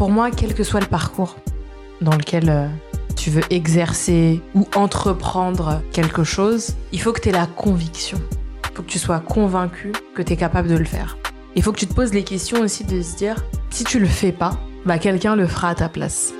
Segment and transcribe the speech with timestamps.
[0.00, 1.36] pour moi, quel que soit le parcours
[2.00, 2.68] dans lequel euh,
[3.16, 8.18] tu veux exercer ou entreprendre quelque chose, il faut que tu aies la conviction.
[8.64, 11.18] Il faut que tu sois convaincu que tu es capable de le faire.
[11.54, 14.06] Il faut que tu te poses les questions aussi de se dire, si tu le
[14.06, 16.32] fais pas, bah quelqu'un le fera à ta place.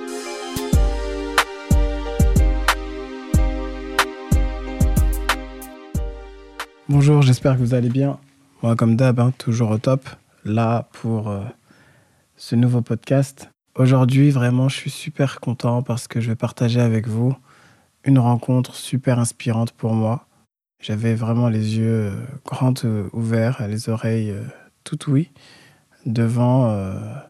[6.89, 8.17] Bonjour, j'espère que vous allez bien.
[8.63, 10.09] Moi, comme d'hab, hein, toujours au top.
[10.45, 11.41] Là pour euh,
[12.41, 13.51] ce nouveau podcast.
[13.75, 17.35] Aujourd'hui, vraiment, je suis super content parce que je vais partager avec vous
[18.03, 20.25] une rencontre super inspirante pour moi.
[20.81, 24.33] J'avais vraiment les yeux euh, grands euh, ouverts, les oreilles
[24.83, 25.29] tout oui
[26.07, 26.75] devant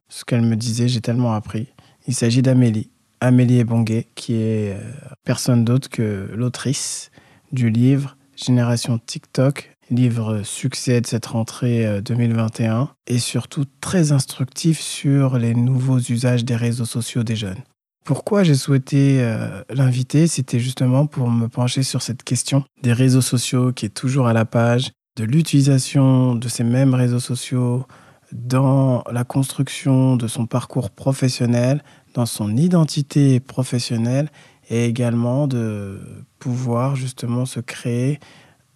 [0.07, 0.87] ce qu'elle me disait.
[0.87, 1.67] J'ai tellement appris.
[2.07, 2.89] Il s'agit d'Amélie,
[3.19, 4.77] Amélie Ebongué, qui est
[5.25, 7.11] personne d'autre que l'autrice
[7.51, 15.37] du livre Génération TikTok, livre succès de cette rentrée 2021 et surtout très instructif sur
[15.37, 17.63] les nouveaux usages des réseaux sociaux des jeunes.
[18.03, 23.21] Pourquoi j'ai souhaité euh, l'inviter C'était justement pour me pencher sur cette question des réseaux
[23.21, 27.85] sociaux qui est toujours à la page, de l'utilisation de ces mêmes réseaux sociaux
[28.31, 31.83] dans la construction de son parcours professionnel,
[32.15, 34.29] dans son identité professionnelle
[34.69, 35.99] et également de
[36.39, 38.19] pouvoir justement se créer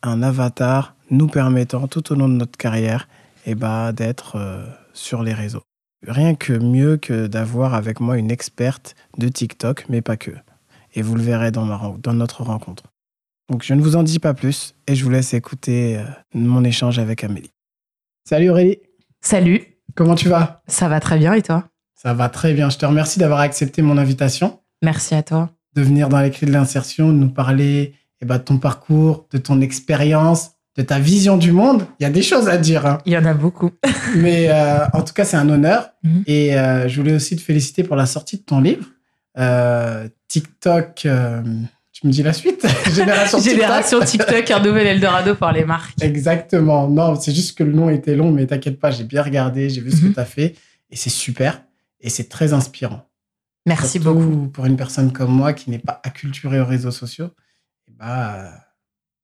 [0.07, 3.07] un avatar nous permettant tout au long de notre carrière
[3.45, 5.63] eh ben, d'être euh, sur les réseaux.
[6.07, 10.31] Rien que mieux que d'avoir avec moi une experte de TikTok, mais pas que.
[10.93, 12.83] Et vous le verrez dans, ma, dans notre rencontre.
[13.49, 16.63] Donc je ne vous en dis pas plus et je vous laisse écouter euh, mon
[16.63, 17.51] échange avec Amélie.
[18.27, 18.79] Salut Aurélie.
[19.21, 19.61] Salut.
[19.95, 20.61] Comment tu vas?
[20.67, 21.69] Ça va très bien et toi?
[21.95, 22.69] Ça va très bien.
[22.69, 24.59] Je te remercie d'avoir accepté mon invitation.
[24.81, 25.49] Merci à toi.
[25.75, 27.93] De venir dans les clés de l'insertion, de nous parler
[28.25, 31.85] eh ben, de ton parcours, de ton expérience, de ta vision du monde.
[31.99, 32.85] Il y a des choses à dire.
[32.87, 32.97] Hein.
[33.05, 33.69] Il y en a beaucoup.
[34.15, 35.91] Mais euh, en tout cas, c'est un honneur.
[36.03, 36.23] Mhm.
[36.25, 38.85] Et euh, je voulais aussi te féliciter pour la sortie de ton livre.
[39.37, 41.07] Euh, TikTok,
[41.93, 42.65] tu me dis la suite
[42.95, 43.55] Génération TikTok.
[43.55, 46.01] Génération TikTok, un nouvel Eldorado pour les marques.
[46.01, 46.89] Exactement.
[46.89, 49.81] Non, c'est juste que le nom était long, mais t'inquiète pas, j'ai bien regardé, j'ai
[49.81, 50.13] vu ce que mhm.
[50.15, 50.55] tu as fait.
[50.89, 51.61] Et c'est super.
[52.01, 53.05] Et c'est très inspirant.
[53.67, 54.47] Merci beaucoup.
[54.47, 57.29] Pour une personne comme moi qui n'est pas acculturée aux réseaux sociaux,
[57.97, 58.51] bah,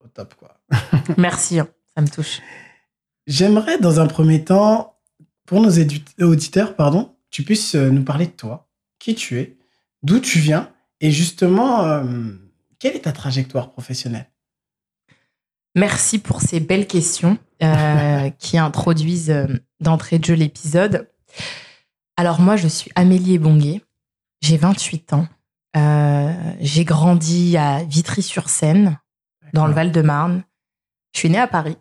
[0.04, 0.60] au top, quoi.
[1.18, 1.68] Merci, hein.
[1.96, 2.42] ça me touche.
[3.28, 4.98] J'aimerais, dans un premier temps,
[5.46, 5.72] pour nos
[6.22, 9.58] auditeurs, pardon, tu puisses euh, nous parler de toi, qui tu es,
[10.04, 12.04] d'où tu viens, et justement, euh,
[12.80, 14.30] quelle est ta trajectoire professionnelle?
[15.76, 19.34] Merci pour ces belles questions euh, qui introduisent
[19.80, 21.10] d'entrée de jeu l'épisode.
[22.18, 23.82] Alors moi, je suis Amélie Ebonguet,
[24.42, 25.28] j'ai 28 ans.
[25.76, 29.00] J'ai grandi à Vitry-sur-Seine,
[29.54, 30.44] dans le Val-de-Marne.
[31.14, 31.78] Je suis née à Paris,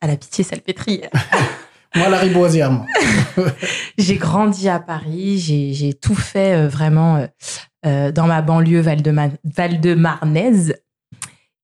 [0.00, 1.10] à la Pitié-Salpêtrière.
[1.94, 2.86] moi, la riboisière, moi.
[3.98, 7.26] j'ai grandi à Paris, j'ai tout fait euh, vraiment euh,
[7.86, 10.74] euh, dans ma banlieue Val-de-Marnaise.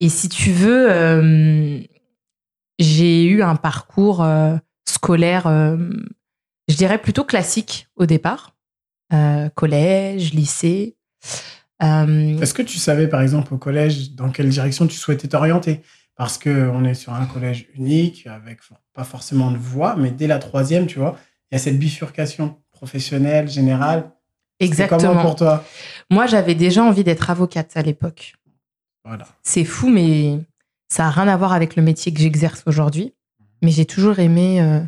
[0.00, 1.80] Et si tu veux,
[2.78, 4.26] j'ai eu un parcours
[4.86, 8.54] scolaire, je dirais plutôt classique au départ.
[9.54, 10.98] collège, lycée.
[11.80, 15.82] Est-ce que tu savais, par exemple, au collège, dans quelle direction tu souhaitais t'orienter?
[16.16, 18.60] Parce qu'on est sur un collège unique, avec
[18.94, 21.18] pas forcément de voix, mais dès la troisième, tu vois,
[21.50, 24.10] il y a cette bifurcation professionnelle, générale.
[24.58, 25.10] Exactement.
[25.10, 25.64] Comment pour toi?
[26.10, 28.34] Moi, j'avais déjà envie d'être avocate à l'époque.
[29.04, 29.26] Voilà.
[29.42, 30.38] C'est fou, mais
[30.88, 33.12] ça n'a rien à voir avec le métier que j'exerce aujourd'hui.
[33.62, 34.80] Mais j'ai toujours aimé euh,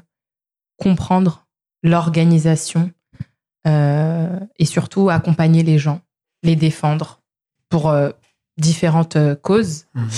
[0.77, 1.47] comprendre
[1.83, 2.91] l'organisation
[3.67, 6.01] euh, et surtout accompagner les gens,
[6.43, 7.21] les défendre
[7.69, 8.11] pour euh,
[8.57, 9.87] différentes causes.
[9.95, 10.09] Mhm.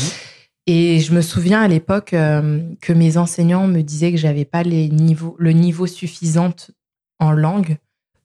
[0.67, 4.63] Et je me souviens à l'époque euh, que mes enseignants me disaient que j'avais pas
[4.63, 6.55] les niveaux, le niveau suffisant
[7.19, 7.79] en langue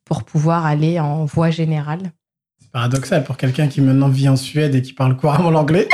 [0.03, 2.11] pour pouvoir aller en voie générale.
[2.61, 5.87] C'est paradoxal pour quelqu'un qui maintenant vit en Suède et qui parle couramment l'anglais.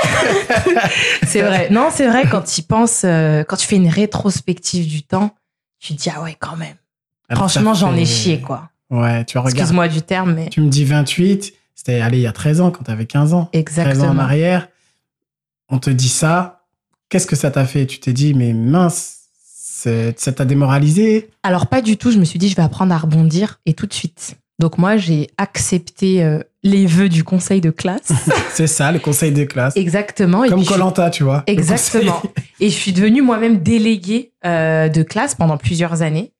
[1.25, 1.69] c'est vrai.
[1.69, 5.33] Non, c'est vrai quand tu penses, euh, quand tu fais une rétrospective du temps,
[5.79, 6.75] tu te dis ah ouais quand même.
[7.33, 8.71] Franchement, j'en ai chié quoi.
[8.89, 9.55] Ouais, tu regardes.
[9.55, 10.49] Excuse-moi du terme, mais.
[10.49, 13.33] Tu me dis 28, c'était allé il y a 13 ans quand tu avais 15
[13.33, 13.49] ans.
[13.53, 13.95] Exactement.
[13.95, 14.67] 13 ans en arrière
[15.71, 16.65] on te dit ça,
[17.09, 17.87] qu'est-ce que ça t'a fait?
[17.87, 21.29] Tu t'es dit, mais mince, ça t'a démoralisé?
[21.43, 23.87] Alors pas du tout, je me suis dit, je vais apprendre à rebondir et tout
[23.87, 24.35] de suite.
[24.59, 28.11] Donc moi, j'ai accepté euh, les vœux du conseil de classe.
[28.53, 29.75] c'est ça, le conseil de classe.
[29.75, 30.47] Exactement.
[30.47, 31.43] Comme Colanta, tu vois.
[31.47, 32.21] Exactement.
[32.59, 36.31] Et je suis devenue moi-même déléguée euh, de classe pendant plusieurs années.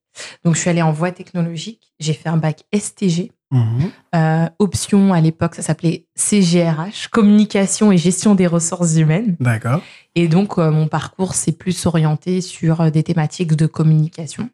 [0.43, 1.93] Donc je suis allée en voie technologique.
[1.99, 3.31] J'ai fait un bac STG.
[3.51, 3.91] Mhm.
[4.15, 9.35] Euh, option à l'époque, ça s'appelait CGRH, communication et gestion des ressources humaines.
[9.41, 9.81] D'accord.
[10.15, 14.49] Et donc, euh, mon parcours s'est plus orienté sur euh, des thématiques de communication.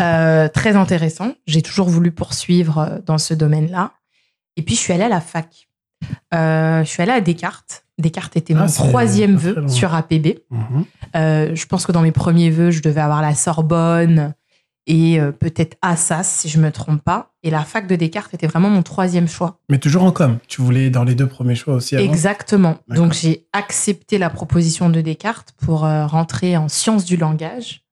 [0.00, 1.34] Euh, très intéressant.
[1.46, 3.92] J'ai toujours voulu poursuivre dans ce domaine-là.
[4.56, 5.68] Et puis, je suis allée à la fac.
[6.32, 7.83] Je suis allée à Descartes.
[7.98, 10.40] Descartes était Ah, mon troisième vœu sur APB.
[10.50, 10.84] Mhm.
[11.16, 14.34] Euh, je pense que dans mes premiers vœux, je devais avoir la Sorbonne
[14.86, 17.32] et euh, peut-être Assas, si je me trompe pas.
[17.42, 19.60] Et la fac de Descartes était vraiment mon troisième choix.
[19.68, 20.38] Mais toujours en com.
[20.48, 22.76] Tu voulais dans les deux premiers choix aussi avant Exactement.
[22.88, 27.82] Donc j'ai accepté la proposition de Descartes pour euh, rentrer en sciences du langage.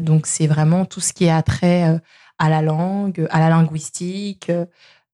[0.00, 2.00] Donc c'est vraiment tout ce qui est attrait
[2.38, 4.50] à la langue, à la linguistique.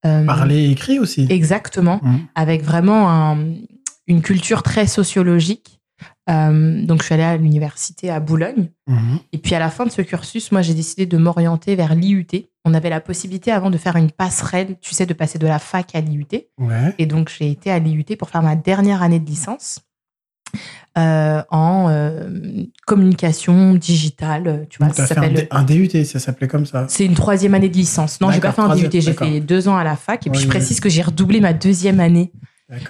[0.03, 1.27] Parler et écrit aussi.
[1.29, 1.99] Exactement.
[2.03, 2.21] Mhm.
[2.37, 3.39] Avec vraiment un-
[4.07, 5.81] une culture très sociologique.
[6.29, 8.71] Euh, donc je suis allée à l'université à Boulogne.
[8.87, 9.19] Mhm.
[9.33, 12.27] Et puis à la fin de ce cursus, moi j'ai décidé de m'orienter vers l'IUT.
[12.65, 15.59] On avait la possibilité avant de faire une passerelle, tu sais, de passer de la
[15.59, 16.27] fac à l'IUT.
[16.59, 16.95] Ouais.
[16.99, 19.81] Et donc, j'ai été à l'IUT pour faire ma dernière année de licence
[20.97, 24.67] euh, en euh, communication digitale.
[24.71, 25.35] Tu vois, Donc, ça un, s'appelle.
[25.35, 26.87] D- un DUT, ça s'appelait comme ça.
[26.89, 28.21] C'est une troisième année de licence.
[28.23, 30.27] Non, j'ai pas fait un DUT, j'ai fait deux ans à la fac.
[30.27, 32.33] Et puis, je précise que j'ai redoublé ma deuxième année.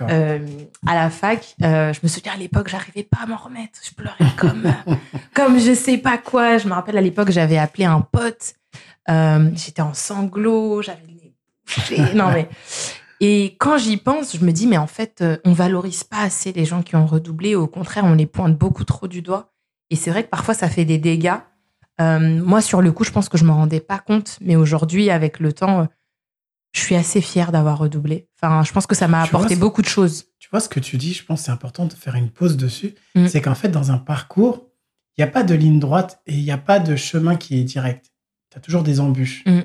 [0.02, 0.38] Euh,
[0.86, 1.54] à la fac.
[1.62, 3.78] Euh, je me souviens à l'époque, j'arrivais pas à m'en remettre.
[3.82, 4.64] Je pleurais comme,
[5.34, 6.58] comme je sais pas quoi.
[6.58, 8.54] Je me rappelle à l'époque, j'avais appelé un pote.
[9.10, 11.34] Euh, J'étais en sanglots, j'avais le nez
[11.66, 12.14] bouché.
[12.14, 12.48] Non, mais.
[13.20, 16.64] Et quand j'y pense, je me dis, mais en fait, on valorise pas assez les
[16.64, 17.54] gens qui ont redoublé.
[17.54, 19.52] Au contraire, on les pointe beaucoup trop du doigt.
[19.90, 21.38] Et c'est vrai que parfois, ça fait des dégâts.
[22.00, 24.38] Moi, sur le coup, je pense que je m'en rendais pas compte.
[24.40, 25.86] Mais aujourd'hui, avec le temps,
[26.74, 28.28] je suis assez fière d'avoir redoublé.
[28.42, 30.26] Enfin, je pense que ça m'a apporté beaucoup de choses.
[30.38, 32.56] Tu vois ce que tu dis, je pense que c'est important de faire une pause
[32.56, 32.94] dessus.
[33.14, 33.28] Mm.
[33.28, 34.66] C'est qu'en fait, dans un parcours,
[35.16, 37.58] il n'y a pas de ligne droite et il n'y a pas de chemin qui
[37.60, 38.12] est direct.
[38.50, 39.44] Tu as toujours des embûches.
[39.46, 39.60] Mm.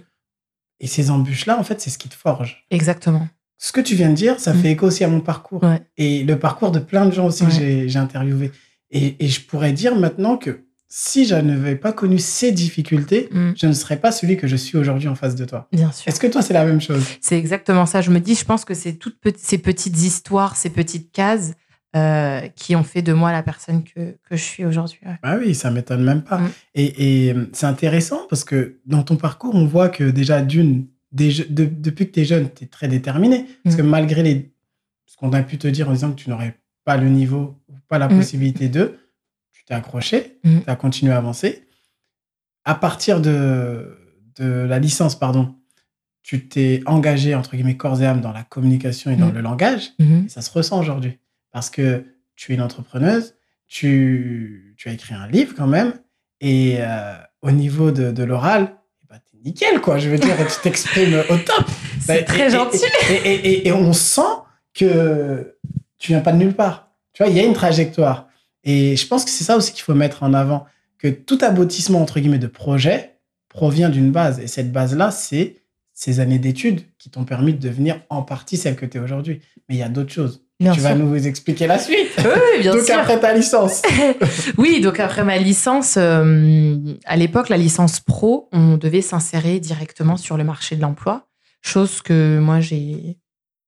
[0.81, 2.65] Et ces embûches-là, en fait, c'est ce qui te forge.
[2.69, 3.27] Exactement.
[3.57, 4.61] Ce que tu viens de dire, ça Mm.
[4.61, 5.63] fait écho aussi à mon parcours.
[5.63, 5.81] Ouais.
[5.97, 7.55] Et le parcours de plein de gens aussi que Ouais.
[7.57, 8.51] j'ai- j'ai interviewé.
[8.91, 13.51] Et, et je pourrais dire maintenant que si je n'avais pas connu ces difficultés, Mm,
[13.55, 15.67] je ne serais pas celui que je suis aujourd'hui en face de toi.
[15.71, 16.07] bien sûr.
[16.07, 17.03] Est-ce que toi, c'est la même chose?
[17.21, 18.01] C'est exactement ça.
[18.01, 21.53] Je me dis, je pense que c'est toutes pe- ces petites histoires, ces petites cases
[21.95, 24.99] euh, qui ont fait de moi la personne que, que je suis aujourd'hui.
[25.05, 25.15] ouais.
[25.23, 26.39] Ah oui, ça m'étonne même pas.
[26.39, 26.49] Mm.
[26.75, 30.87] Et, et, euh, c'est intéressant parce que dans ton parcours, on voit que déjà, d'une,
[31.11, 33.45] de- depuis que tu es jeune, tu es très déterminé.
[33.63, 33.77] Parce Mm.
[33.79, 34.51] que malgré les,
[35.05, 37.73] ce qu'on a pu te dire en disant que tu n'aurais pas le niveau ou
[37.87, 38.17] pas la Mm.
[38.17, 38.95] possibilité de,
[39.69, 40.59] t'es accroché, Mm.
[40.65, 41.63] tu as continué à avancer.
[42.65, 43.97] À partir de,
[44.37, 45.55] de la licence, pardon,
[46.23, 49.33] tu t'es engagé, entre guillemets, corps et âme dans la communication et dans Mm.
[49.35, 49.89] le langage.
[49.99, 50.25] Mhm.
[50.25, 51.17] Et ça se ressent aujourd'hui.
[51.51, 52.03] Parce que
[52.35, 53.35] tu es une entrepreneuse,
[53.67, 55.93] tu, tu as écrit un livre quand même,
[56.41, 58.75] et euh, au niveau de, de l'oral,
[59.09, 59.97] ben, t'es nickel, quoi.
[59.99, 61.65] Je veux dire, tu t'exprimes au top.
[62.01, 62.79] C'est Et- très et- gentil.
[63.09, 64.21] Et, et- et- et on sent
[64.73, 65.55] que
[65.97, 66.91] tu viens pas de nulle part.
[67.13, 68.28] Tu vois, il y a une trajectoire.
[68.63, 70.65] Et je pense que c'est ça aussi qu'il faut mettre en avant,
[70.97, 73.15] que tout aboutissement, entre guillemets, de projet
[73.47, 74.39] provient d'une base.
[74.39, 75.57] Et cette base-là, c'est
[75.93, 79.41] ces années d'études qui t'ont permis de devenir en partie celle que tu es aujourd'hui.
[79.67, 80.43] Mais il y a d'autres choses.
[80.59, 80.89] Bien tu sûr.
[80.89, 82.09] vas nous expliquer la suite.
[82.17, 82.97] Oui, bien Donc sûr.
[82.97, 83.81] après ta licence.
[84.57, 86.75] oui, donc après ma licence, euh,
[87.05, 91.27] à l'époque, la licence pro, on devait s'insérer directement sur le marché de l'emploi,
[91.61, 93.17] chose que moi, j'ai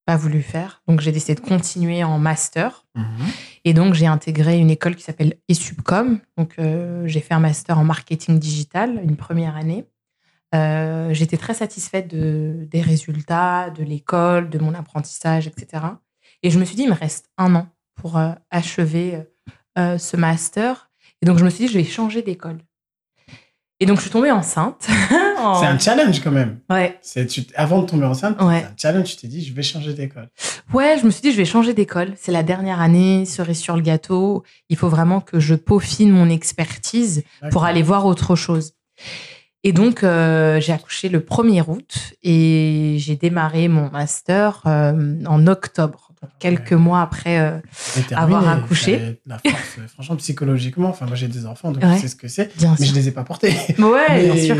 [0.06, 0.82] pas voulu faire.
[0.88, 2.86] Donc, j'ai décidé de continuer en master.
[3.66, 6.20] Et donc, j'ai intégré une école qui s'appelle ESUBCOM.
[6.38, 9.86] Donc, euh, j'ai fait un master en marketing digital, une première année.
[10.54, 15.84] Euh, J'étais très satisfaite de, des résultats, de l'école, de mon apprentissage, etc.
[16.44, 19.20] Et je me suis dit, il me reste un an pour euh, achever
[19.78, 20.90] ce master.
[21.22, 22.58] Et donc, je me suis dit, je vais changer d'école.
[23.82, 24.88] Et donc, je suis tombée enceinte.
[25.44, 26.60] En- C'est un challenge quand même.
[26.70, 27.00] Ouais.
[27.28, 28.60] Tu, avant de tomber enceinte, Ouais.
[28.60, 29.10] c'est un challenge.
[29.10, 30.30] Tu t'es dit, je vais changer d'école.
[30.72, 32.14] Ouais, je me suis dit, je vais changer d'école.
[32.16, 34.44] C'est la dernière année, cerise sur le gâteau.
[34.70, 38.74] Il faut vraiment que je peaufine mon expertise pour aller voir autre chose.
[39.64, 45.48] Et donc, euh, j'ai accouché le 1er août et j'ai démarré mon master euh, en
[45.48, 46.78] octobre, quelques Ouais.
[46.78, 47.40] mois après.
[47.40, 47.60] euh,
[48.16, 49.20] avoir accouché.
[49.28, 50.90] T'as La force, euh, franchement, psychologiquement.
[50.90, 51.96] Enfin, moi, j'ai des enfants, donc Ouais.
[51.98, 52.52] je sais ce que c'est.
[52.62, 52.96] Mais je sûr.
[52.96, 53.54] les ai pas portés.
[53.80, 54.56] Ouais, Mais bien sûr.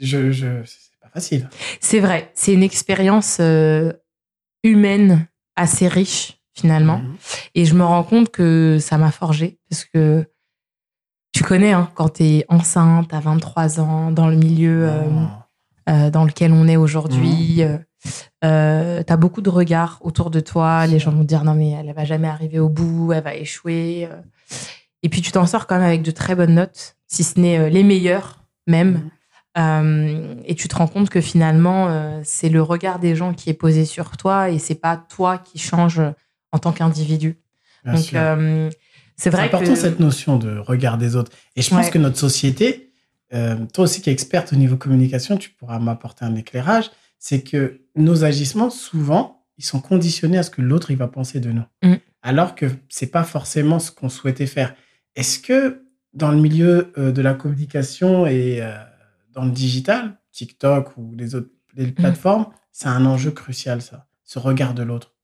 [0.00, 1.48] Je, je, c'est pas facile.
[1.80, 2.30] C'est vrai.
[2.34, 3.92] C'est une expérience euh,
[4.62, 6.98] humaine assez riche, finalement.
[6.98, 7.16] Mhm.
[7.54, 10.24] Et je me rends compte que ça m'a forgé parce que
[11.32, 15.90] tu connais, hein, quand tu es enceinte à 23 ans, dans le milieu euh, Oh.
[15.90, 17.62] euh, dans lequel on est aujourd'hui,
[18.04, 20.86] tu as beaucoup de regards autour de toi.
[20.86, 23.34] Les gens vont te dire non, mais elle va jamais arriver au bout, elle va
[23.34, 24.08] échouer.
[24.10, 24.16] euh.
[25.02, 27.58] Et puis tu t'en sors quand même avec de très bonnes notes, si ce n'est
[27.58, 29.08] euh, les meilleures même.
[29.56, 33.50] Euh, et tu te rends compte que finalement, euh, c'est le regard des gens qui
[33.50, 36.00] est posé sur toi et c'est pas toi qui change
[36.52, 37.38] en tant qu'individu.
[37.84, 38.70] Donc, euh,
[39.16, 41.32] c'est C'est vrai important que cette notion de regard des autres.
[41.56, 41.90] Et je pense Ouais.
[41.90, 42.92] que notre société
[43.34, 47.42] euh, toi aussi qui es experte au niveau communication, tu pourras m'apporter un éclairage, c'est
[47.42, 51.50] que nos agissements, souvent, ils sont conditionnés à ce que l'autre il va penser de
[51.50, 51.64] nous.
[51.82, 51.94] Mm.
[52.22, 54.74] Alors que c'est pas forcément ce qu'on souhaitait faire.
[55.16, 55.84] Est-ce que
[56.14, 58.72] dans le milieu euh, de la communication et euh,
[59.32, 61.92] dans le digital, TikTok ou les autres les Mm.
[61.92, 65.14] plateformes, c'est un enjeu crucial, ça, ce regard de l'autre?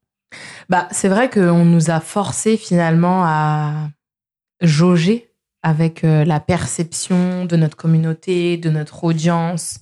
[0.68, 3.88] Bah, c'est vrai qu'on nous a forcé finalement à
[4.60, 5.30] jauger
[5.62, 9.80] avec euh, la perception de notre communauté, de notre audience.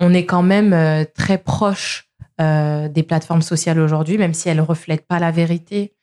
[0.00, 2.08] On est quand même euh, très proche
[2.40, 5.94] euh, des plateformes sociales aujourd'hui, même si elles ne reflètent pas la vérité.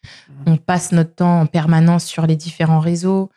[0.47, 3.29] On passe notre temps en permanence sur les différents réseaux.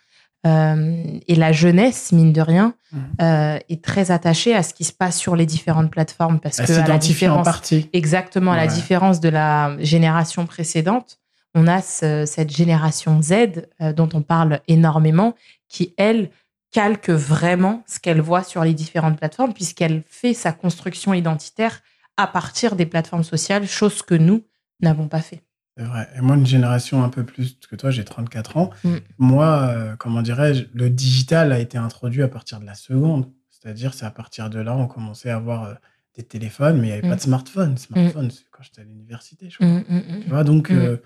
[0.47, 2.75] Euh, et la jeunesse, mine de rien,
[3.21, 6.67] euh, est très attachée à ce qui se passe sur les différentes plateformes parce Elle
[6.67, 7.91] que à la en différence partie.
[7.93, 11.19] Exactement, à la différence de la génération précédente,
[11.55, 15.35] on a ce- cette génération Z dont on parle énormément,
[15.69, 16.31] qui, elle,
[16.73, 21.83] calque vraiment ce qu'elle voit sur les différentes plateformes, puisqu'elle fait sa construction identitaire
[22.17, 24.45] à partir des plateformes sociales, chose que nous
[24.81, 25.43] n'avons pas fait.
[25.79, 26.09] C'est vrai.
[26.17, 28.71] Et moi, une génération un peu plus que toi, j'ai 34 ans.
[28.85, 28.97] Mm.
[29.19, 33.31] Moi, euh, comment dirais-je, le digital a été introduit à partir de la seconde.
[33.51, 35.75] C'est-à-dire, c'est à partir de là, on commençait à avoir euh,
[36.15, 37.11] des téléphones, mais il n'y avait Mm.
[37.11, 37.77] pas de smartphone.
[37.77, 39.67] Smartphone, c'est quand j'étais à l'université, je crois.
[39.67, 40.23] Mm, mm, mm.
[40.25, 40.79] Tu vois, donc, Mm.
[40.79, 40.97] euh,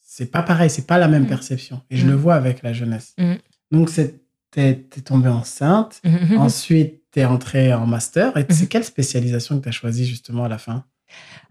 [0.00, 1.28] c'est pas pareil, c'est pas la même Mm.
[1.28, 1.82] perception.
[1.90, 2.10] Et je Mm.
[2.10, 3.14] le vois avec la jeunesse.
[3.18, 3.34] Mm.
[3.72, 6.00] Donc, c'est- t'es t'es tombée enceinte.
[6.04, 6.38] Mm, mm, mm.
[6.38, 8.36] Ensuite, t'es entrée en master.
[8.36, 8.46] Et Mhm.
[8.50, 10.84] c'est quelle spécialisation que t'as choisie justement à la fin?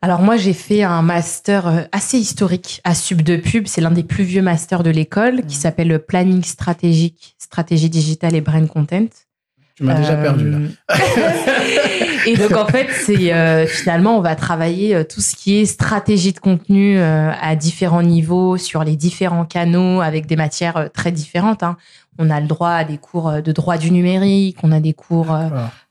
[0.02, 3.68] Alors moi, j'ai fait un master euh, assez historique à Sub de Pub.
[3.68, 5.62] C'est l'un des plus vieux masters de l'école qui Mhm.
[5.62, 9.08] s'appelle le Planning stratégique, stratégie digitale et brain content.
[9.76, 10.58] Tu m'as déjà Euh, perdu là.
[12.26, 15.66] et donc en fait, c'est euh, finalement on va travailler euh, tout ce qui est
[15.66, 20.88] stratégie de contenu euh, à différents niveaux sur les différents canaux avec des matières euh,
[20.90, 21.64] très différentes.
[21.64, 21.78] hein.
[22.20, 24.94] On a le droit à des cours euh, de droit du numérique, on a des
[24.94, 25.48] cours euh,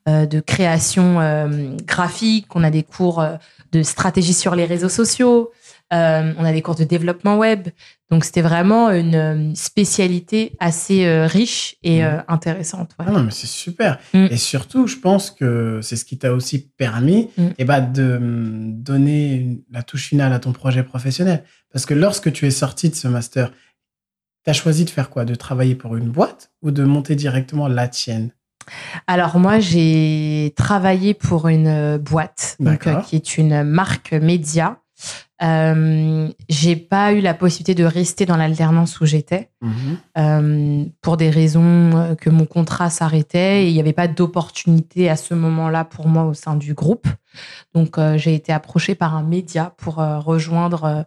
[0.08, 3.24] euh, de création euh, graphique, on a des cours
[3.72, 5.50] de stratégie sur les réseaux sociaux,
[5.92, 7.68] euh, on a des cours de développement web.
[8.10, 12.92] Donc c'était vraiment une spécialité assez riche et euh, intéressante.
[12.98, 13.04] ouais.
[13.08, 13.98] Ah non, mais c'est super.
[14.14, 14.26] Mm.
[14.30, 17.46] Et surtout, je pense que c'est ce qui t'a aussi permis Mm.
[17.58, 18.18] eh ben, de
[18.72, 21.44] donner la touche finale à ton projet professionnel.
[21.72, 23.52] Parce que lorsque tu es sorti de ce master,
[24.48, 25.26] tu as choisi de faire quoi?
[25.26, 28.30] De travailler pour une boîte ou de monter directement la tienne?
[29.06, 34.78] Alors moi, j'ai travaillé pour une euh, boîte donc, euh, qui est une marque média.
[35.40, 39.50] Euh, j'ai pas eu la possibilité de rester dans l'alternance où j'étais
[40.16, 45.16] euh, pour des raisons que mon contrat s'arrêtait et il n'y avait pas d'opportunité à
[45.16, 47.06] ce moment-là pour moi au sein du groupe.
[47.72, 51.04] Donc euh, j'ai été approchée par un média pour euh, rejoindre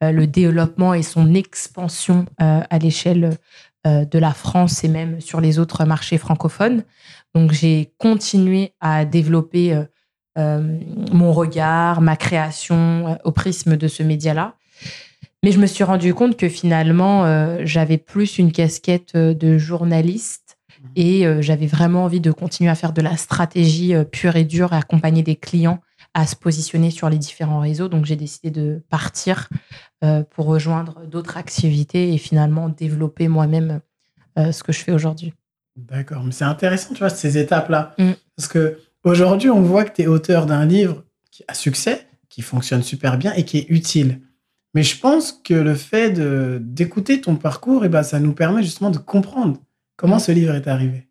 [0.00, 3.38] le développement et son expansion à l'échelle
[3.86, 6.84] de la France et même sur les autres marchés francophones.
[7.34, 9.82] Donc j'ai continué à développer
[10.38, 10.78] euh,
[11.12, 14.54] mon regard, ma création euh, au prisme de ce média-là.
[15.42, 20.56] Mais je me suis rendu compte que finalement, euh, j'avais plus une casquette de journaliste
[20.96, 24.72] et euh, j'avais vraiment envie de continuer à faire de la stratégie pure et dure
[24.72, 25.80] et accompagner des clients
[26.14, 27.88] à se positionner sur les différents réseaux.
[27.88, 29.48] Donc j'ai décidé de partir
[30.30, 33.80] pour rejoindre d'autres activités et finalement développer moi-même
[34.36, 35.34] ce que je fais aujourd'hui.
[35.76, 37.94] D'accord, mais c'est intéressant, tu vois, ces étapes-là.
[37.98, 38.12] Mm.
[38.36, 38.78] Parce que
[39.10, 43.18] aujourd'hui, on voit que tu es auteur d'un livre qui a succès, qui fonctionne super
[43.18, 44.20] bien et qui est utile.
[44.74, 46.10] Mais je pense que le fait
[46.60, 49.58] d'écouter ton parcours, eh ben, ça nous permet justement de comprendre
[49.96, 50.20] comment Mm.
[50.20, 51.08] ce livre est arrivé.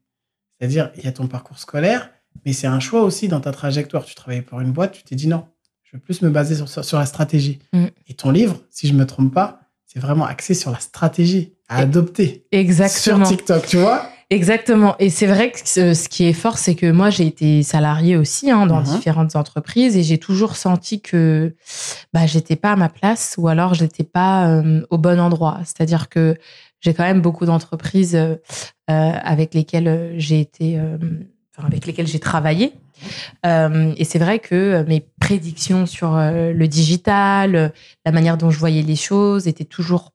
[0.57, 2.09] C'est-à-dire, il y a ton parcours scolaire,
[2.45, 4.03] mais c'est un choix aussi dans ta trajectoire.
[4.05, 5.45] Tu travaillais pour une boîte, tu t'es dit non,
[5.83, 7.59] je veux plus me baser sur, sur, sur la stratégie.
[7.71, 7.85] Mm.
[8.07, 11.77] Et ton livre, si je me trompe pas, c'est vraiment axé sur la stratégie à
[11.77, 13.23] adopter Exactement.
[13.25, 14.09] sur TikTok, tu vois?
[14.33, 14.95] Exactement.
[14.99, 18.49] Et c'est vrai que ce, qui est fort, c'est que moi, j'ai été salariée aussi
[18.49, 18.85] hein, dans Mhm.
[18.85, 21.55] différentes entreprises et j'ai toujours senti que
[22.13, 25.59] bah, j'étais pas à ma place ou alors j'étais pas euh, au bon endroit.
[25.63, 26.35] C'est-à-dire que
[26.83, 28.35] j'ai quand même beaucoup d'entreprises euh,
[28.89, 30.97] euh, avec lesquelles j'ai été, euh,
[31.55, 32.73] enfin, avec lesquelles j'ai travaillé.
[33.43, 37.73] Et c'est vrai que mes prédictions sur le digital,
[38.05, 40.13] la manière dont je voyais les choses, étaient toujours,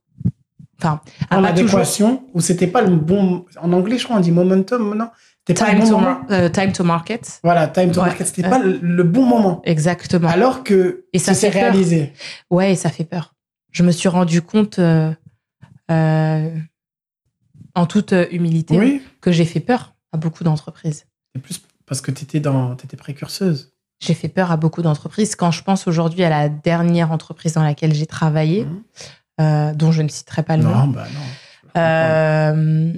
[0.81, 4.19] enfin, en pas toujours- adéquation ou c'était pas le bon en anglais je crois on
[4.21, 5.09] dit momentum non?
[5.47, 7.39] C'était pas le time bon to, moment euh, time to market.
[7.43, 8.07] voilà time to Ouais.
[8.07, 8.49] market c'était Euh.
[8.49, 10.29] pas le, bon moment Exactement.
[10.29, 12.13] alors que Et ça s'est réalisé
[12.49, 13.33] Ouais, et ça fait peur.
[13.71, 15.11] Je me suis rendu compte, euh,
[15.91, 16.49] euh,
[17.75, 21.05] en toute humilité, oui que j'ai fait peur à beaucoup d'entreprises.
[21.35, 25.35] c'est plus parce que tu étais dans t'étais précurseuse J'ai fait peur à beaucoup d'entreprises.
[25.35, 28.81] Quand je pense aujourd'hui à la dernière entreprise dans laquelle j'ai travaillé, Mhm.
[29.39, 31.21] Euh, dont je ne citerai pas le nom, non bah non
[31.77, 32.91] euh,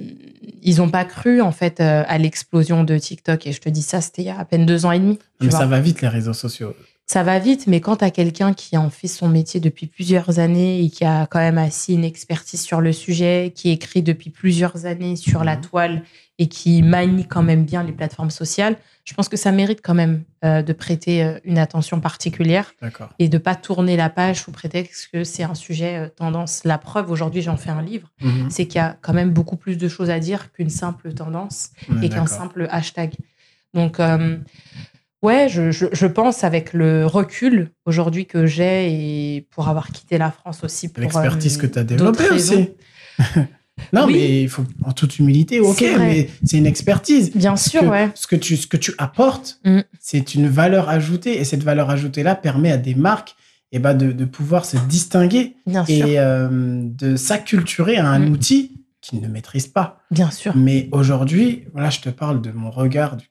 [0.62, 3.46] ils n'ont pas cru en fait euh, à l'explosion de TikTok.
[3.46, 5.18] Et je te dis ça, c'était il y a à peine deux ans et demi.
[5.40, 6.74] Mais ça va vite les réseaux sociaux.
[7.06, 10.38] Ça va vite, mais quand tu as quelqu'un qui en fait son métier depuis plusieurs
[10.38, 14.30] années et qui a quand même assis une expertise sur le sujet, qui écrit depuis
[14.30, 15.62] plusieurs années sur la mhm.
[15.62, 16.02] toile
[16.38, 19.94] et qui manie quand même bien les plateformes sociales, je pense que ça mérite quand
[19.94, 22.72] même euh, de prêter euh, une attention particulière
[23.18, 26.62] et de pas tourner la page sous prétexte que c'est un sujet euh, tendance.
[26.64, 28.48] La preuve, aujourd'hui, j'en fais un livre, mhm.
[28.48, 31.70] c'est qu'il y a quand même beaucoup plus de choses à dire qu'une simple tendance
[32.02, 33.14] et qu'un simple hashtag.
[33.74, 33.98] Donc,
[35.22, 38.92] ouais, je, je, pense avec le recul aujourd'hui que j'ai
[39.36, 42.70] et pour avoir quitté la France aussi pour l'expertise que tu as développée aussi.
[43.92, 47.32] Non, mais il faut en toute humilité, ok, mais c'est une expertise.
[47.34, 48.10] Bien sûr, ouais.
[48.14, 49.80] Ce que tu, ce que tu apportes, mm.
[49.98, 53.34] c'est une valeur ajoutée, et cette valeur ajoutée-là permet à des marques
[53.72, 55.56] et eh ben, de, de pouvoir se distinguer
[55.88, 56.48] et euh,
[56.84, 58.32] de s'acculturer à un mm.
[58.32, 60.02] outil qu'ils ne maîtrisent pas.
[60.10, 60.54] Bien sûr.
[60.54, 63.26] Mais aujourd'hui, voilà, je te parle de mon regard, du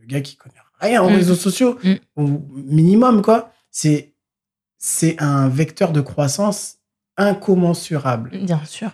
[0.00, 1.14] le gars qui connaît rien aux mm.
[1.14, 1.78] réseaux sociaux,
[2.16, 3.52] au minimum, quoi.
[3.70, 4.14] C'est
[4.78, 6.76] c'est un vecteur de croissance
[7.16, 8.30] incommensurable.
[8.42, 8.90] Bien sûr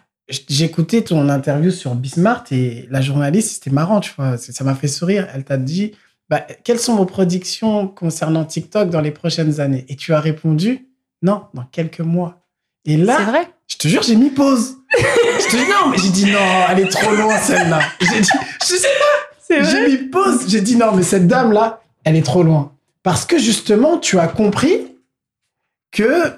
[0.49, 4.89] j'écoutais ton interview sur Bismart et la journaliste, c'était marrant, tu vois, ça m'a fait
[4.89, 5.29] sourire.
[5.35, 5.93] Elle t'a dit,
[6.29, 9.85] bah, quelles sont vos prédictions concernant TikTok dans les prochaines années?
[9.89, 10.89] Et tu as répondu,
[11.23, 12.41] non, dans quelques mois.
[12.85, 13.49] Et là, vrai?
[13.67, 14.77] je te jure, j'ai mis pause.
[14.99, 16.39] je te dis non, mais j'ai dit non,
[16.71, 17.81] elle est trop loin celle-là.
[18.01, 18.29] J'ai dit,
[18.63, 19.30] je sais pas.
[19.51, 20.45] J'ai mis pause.
[20.49, 22.73] J'ai dit non, mais cette dame-là, elle est trop loin.
[23.03, 24.89] Parce que justement, tu as compris
[25.91, 26.33] que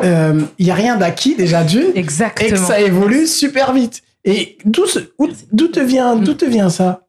[0.00, 1.90] il euh, y a rien d'acquis déjà d'une.
[1.96, 2.48] Exactement.
[2.48, 4.02] Et que ça évolue super vite.
[4.24, 7.06] Et d'où te vient d'où te vient ça?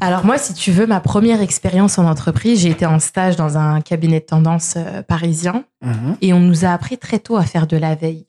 [0.00, 3.58] Alors moi, si tu veux, ma première expérience en entreprise, j'ai été en stage dans
[3.58, 6.16] un cabinet de tendance euh, parisien mhm.
[6.20, 8.26] et on nous a appris très tôt à faire de la veille,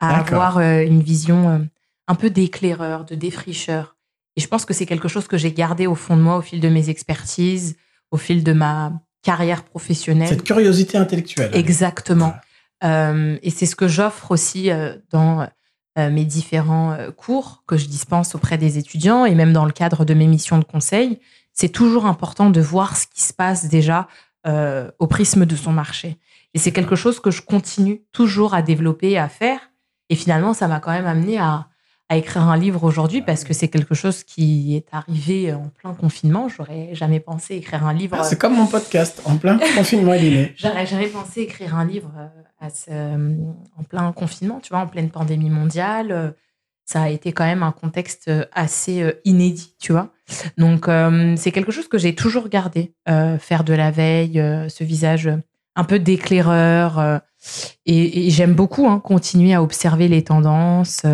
[0.00, 1.68] à avoir euh, une vision
[2.08, 3.91] un peu d'éclaireur, de défricheur.
[4.36, 6.42] Et je pense que c'est quelque chose que j'ai gardé au fond de moi au
[6.42, 7.76] fil de mes expertises,
[8.10, 8.92] au fil de ma
[9.22, 10.28] carrière professionnelle.
[10.28, 11.50] Cette curiosité intellectuelle.
[11.54, 12.34] Exactement.
[12.84, 15.46] Euh, et c'est ce que j'offre aussi euh, dans
[15.98, 20.04] euh, mes différents cours que je dispense auprès des étudiants et même dans le cadre
[20.04, 21.20] de mes missions de conseil.
[21.52, 24.08] C'est toujours important de voir ce qui se passe déjà
[24.98, 26.18] au prisme de son marché.
[26.52, 29.60] Et c'est quelque chose que je continue toujours à développer et à faire.
[30.08, 31.68] Et finalement, ça m'a quand même amené à,
[32.12, 35.94] à écrire un livre aujourd'hui parce que c'est quelque chose qui est arrivé en plein
[35.94, 36.46] confinement.
[36.46, 38.18] J'aurais jamais pensé écrire un livre.
[38.20, 40.52] Ah, c'est comme mon podcast, en plein confinement, il est.
[40.58, 42.12] J'aurais jamais pensé écrire un livre
[42.62, 43.34] euh, euh,
[43.78, 46.34] en plein confinement, tu vois, en pleine pandémie mondiale.
[46.84, 50.10] Ça a été quand même un contexte assez euh, inédit, tu vois.
[50.58, 50.90] Donc,
[51.38, 54.34] c'est quelque chose que j'ai toujours gardé, faire de la veille,
[54.68, 55.30] ce visage
[55.76, 57.20] un peu d'éclaireur.
[57.86, 61.04] et, j'aime beaucoup hein, continuer à observer les tendances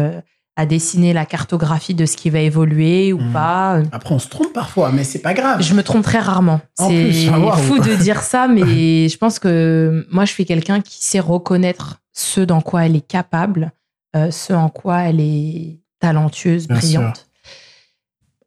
[0.58, 3.32] à dessiner la cartographie de ce qui va évoluer ou hmm.
[3.32, 3.80] pas.
[3.92, 5.62] Après, on se trompe parfois, mais c'est pas grave.
[5.62, 6.60] Je me trompe très rarement.
[6.76, 8.62] C'est fou de dire ça, mais
[9.08, 13.06] je pense que moi, je suis quelqu'un qui sait reconnaître ce dans quoi elle est
[13.06, 13.70] capable,
[14.16, 17.28] euh, ce en quoi elle est talentueuse, brillante.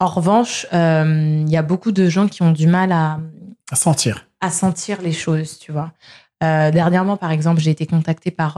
[0.02, 3.22] En revanche, euh, il y a beaucoup de gens qui ont du mal à,
[3.72, 4.28] à sentir.
[4.42, 5.94] À sentir les choses, tu vois.
[6.44, 8.58] Euh, dernièrement, par exemple, j'ai été contactée par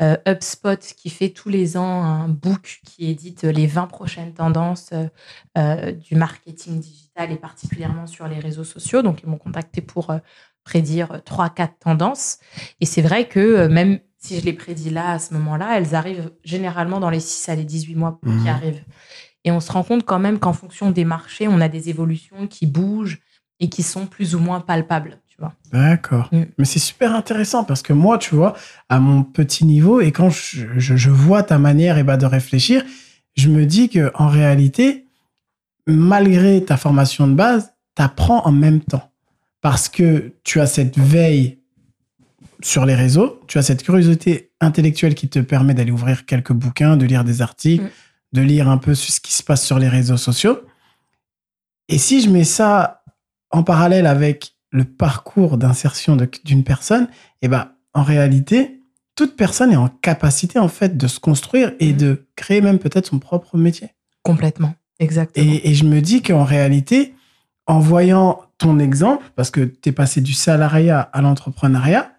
[0.00, 4.90] euh, HubSpot qui fait tous les ans un book qui édite les 20 prochaines tendances
[4.92, 5.08] euh,
[5.56, 9.02] euh, du marketing digital et particulièrement sur les réseaux sociaux.
[9.02, 10.14] Donc, ils m'ont contacté pour
[10.62, 12.38] prédire 3-4 tendances.
[12.80, 16.30] Et c'est vrai que même si je les prédis là, à ce moment-là, elles arrivent
[16.44, 18.46] généralement dans les 6 à les 18 mois qui mmh.
[18.48, 18.84] arrivent.
[19.44, 22.46] Et on se rend compte quand même qu'en fonction des marchés, on a des évolutions
[22.46, 23.20] qui bougent
[23.60, 25.20] et qui sont plus ou moins palpables.
[25.72, 26.28] D'accord.
[26.32, 26.42] Mm.
[26.58, 28.54] Mais c'est super intéressant parce que moi, tu vois,
[28.88, 32.84] à mon petit niveau, et quand je, vois ta manière et bah, de réfléchir,
[33.36, 35.06] je me dis que en réalité,
[35.86, 39.10] malgré ta formation de base, tu apprends en même temps.
[39.60, 41.58] Parce que tu as cette veille
[42.62, 46.96] sur les réseaux, tu as cette curiosité intellectuelle qui te permet d'aller ouvrir quelques bouquins,
[46.96, 47.90] de lire des articles, mm.
[48.32, 50.60] de lire un peu ce qui se passe sur les réseaux sociaux.
[51.88, 53.02] Et si je mets ça
[53.50, 57.08] en parallèle avec le parcours d'insertion d'une personne,
[57.42, 58.80] eh ben, en réalité,
[59.14, 61.96] toute personne est en capacité, en fait, de se construire et mhm.
[61.96, 63.88] de créer même peut-être son propre métier.
[64.22, 64.74] Complètement.
[65.00, 65.46] Exactement.
[65.46, 67.14] Et, je me dis qu'en réalité,
[67.66, 72.12] en voyant ton exemple, parce que tu es passé du salariat à l'entrepreneuriat,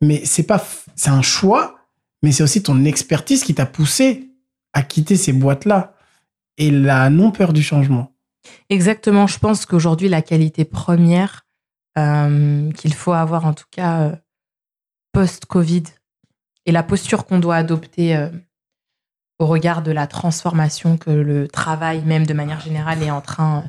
[0.00, 1.76] mais c'est pas, c'est un choix,
[2.22, 4.30] mais c'est aussi ton expertise qui t'a poussé
[4.72, 5.94] à quitter ces boîtes-là
[6.58, 8.12] et la non-peur du changement.
[8.68, 9.26] Exactement.
[9.26, 11.46] Je pense qu'aujourd'hui, la qualité première,
[11.98, 14.12] euh, qu'il faut avoir en tout cas euh,
[15.12, 15.82] post-Covid
[16.64, 18.28] et la posture qu'on doit adopter euh,
[19.40, 23.64] au regard de la transformation que le travail, même de manière générale, est en train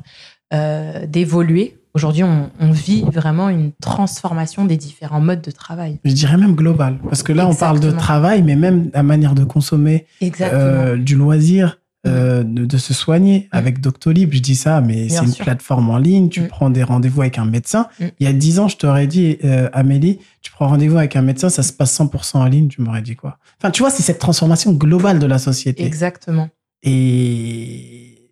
[1.06, 1.78] d'évoluer.
[1.94, 5.98] Aujourd'hui, on, vit vraiment une transformation des différents modes de travail.
[6.04, 9.34] Je dirais même global, parce que là, on parle de travail, mais même la manière
[9.34, 13.56] de consommer du loisir, euh, de, se soigner mm.
[13.56, 14.32] avec Doctolib.
[14.32, 16.28] Je dis ça, mais c'est une plateforme en ligne.
[16.28, 16.48] Tu mm.
[16.48, 17.86] prends des rendez-vous avec un médecin.
[18.00, 18.04] Mm.
[18.18, 21.22] Il y a dix ans, je t'aurais dit, euh, Amélie, tu prends rendez-vous avec un
[21.22, 22.68] médecin, ça se passe 100% en ligne.
[22.68, 23.38] Tu m'aurais dit quoi?
[23.58, 25.84] Enfin, tu vois, c'est cette transformation globale de la société.
[25.84, 26.48] Exactement.
[26.82, 28.30] Et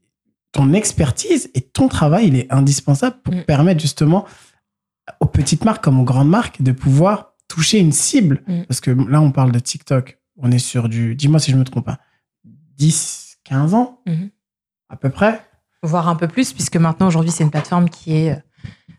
[0.50, 4.24] ton expertise et ton travail, il est indispensable pour permettre justement
[5.20, 8.42] aux petites marques comme aux grandes marques de pouvoir toucher une cible.
[8.66, 10.18] Parce que là, on parle de TikTok.
[10.38, 11.98] On est sur du, dis-moi si je me trompe, pas,
[12.78, 14.30] 10, 15 ans, mhm.
[14.88, 15.40] à peu près.
[15.82, 18.40] Voire un peu plus, puisque maintenant, aujourd'hui, c'est une plateforme qui est, euh,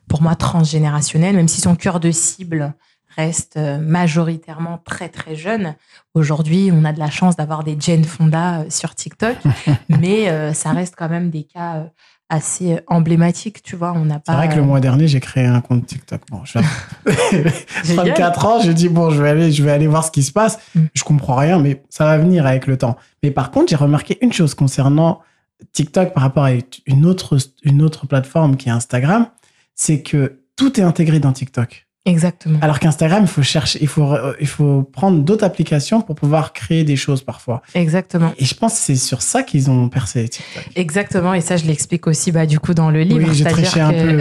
[0.10, 2.74] pour moi, transgénérationnelle, même si son cœur de cible
[3.16, 5.76] reste euh, majoritairement très, très jeune.
[6.14, 9.38] Aujourd'hui, on a de la chance d'avoir des Jane Fonda euh, sur TikTok,
[9.90, 11.90] mais ça reste quand même des cas
[12.32, 13.91] assez emblématique, tu vois.
[13.94, 14.32] On n'a pas.
[14.32, 16.22] C'est vrai que le mois dernier, j'ai créé un compte TikTok.
[16.32, 16.62] Bon, j'ai
[17.94, 20.32] 34 ans, j'ai dit bon, je vais aller, je vais aller voir ce qui se
[20.32, 20.58] passe.
[20.74, 20.89] Je mm.
[20.94, 22.96] Je comprends rien, mais ça va venir avec le temps.
[23.22, 25.20] Mais par contre, j'ai remarqué une chose concernant
[25.74, 26.52] TikTok par rapport à
[26.86, 29.28] une autre, une autre plateforme qui est Instagram,
[29.76, 31.88] c'est que tout est intégré dans TikTok.
[32.06, 32.58] Exactement.
[32.62, 36.84] Alors qu'Instagram, il faut chercher, il faut, il faut prendre d'autres applications pour pouvoir créer
[36.84, 37.62] des choses parfois.
[37.76, 38.34] Exactement.
[38.40, 40.64] Et je pense que c'est sur ça qu'ils ont percé TikTok.
[40.76, 41.36] Exactement.
[41.36, 43.30] Et ça, je l'explique aussi, bah, du coup, dans le livre.
[43.30, 44.20] Oui, j'ai triché, un peu,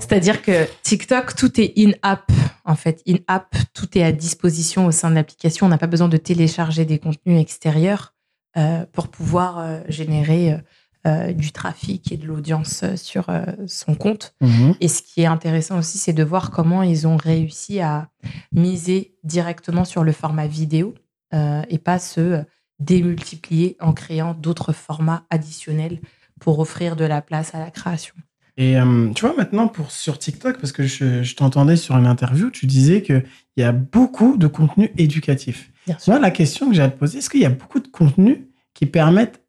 [0.00, 2.32] C'est-à-dire que TikTok, tout est in-app.
[2.64, 5.66] En fait, in-app, tout est à disposition au sein de l'application.
[5.66, 8.14] On n'a pas besoin de télécharger des contenus extérieurs
[8.56, 10.60] euh, pour pouvoir euh, générer euh, euh,
[11.04, 14.34] du trafic et de l'audience sur euh, son compte.
[14.40, 14.74] Mhm.
[14.80, 18.08] Et ce qui est intéressant aussi, c'est de voir comment ils ont réussi à
[18.52, 20.94] miser directement sur le format vidéo
[21.34, 22.42] euh, et pas se
[22.78, 26.00] démultiplier en créant d'autres formats additionnels
[26.40, 28.14] pour offrir de la place à la création.
[28.56, 28.76] Et
[29.16, 33.02] tu vois, maintenant, pour, sur TikTok, parce que je, t'entendais sur une interview, tu disais
[33.02, 33.24] qu'il
[33.56, 35.70] y a beaucoup de contenu éducatif.
[36.06, 38.38] Moi, la question que j'ai à te poser, est-ce qu'il y a beaucoup de contenus
[38.72, 39.43] qui permettent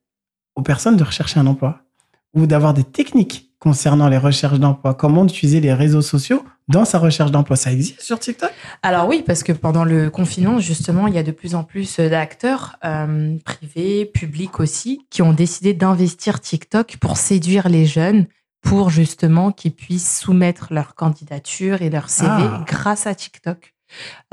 [0.56, 1.82] aux personnes de rechercher un emploi
[2.34, 7.00] ou d'avoir des techniques concernant les recherches d'emploi, comment utiliser les réseaux sociaux dans sa
[7.00, 7.56] recherche d'emploi?
[7.56, 8.52] Ça existe sur TikTok?
[8.84, 12.00] Alors oui, parce que pendant le confinement, justement, il y a de plus en plus
[12.00, 18.28] d'acteurs euh, privés, publics aussi, qui ont décidé d'investir TikTok pour séduire les jeunes,
[18.62, 22.64] pour justement qu'ils puissent soumettre leur candidature et leur CV ah.
[22.68, 23.74] grâce à TikTok.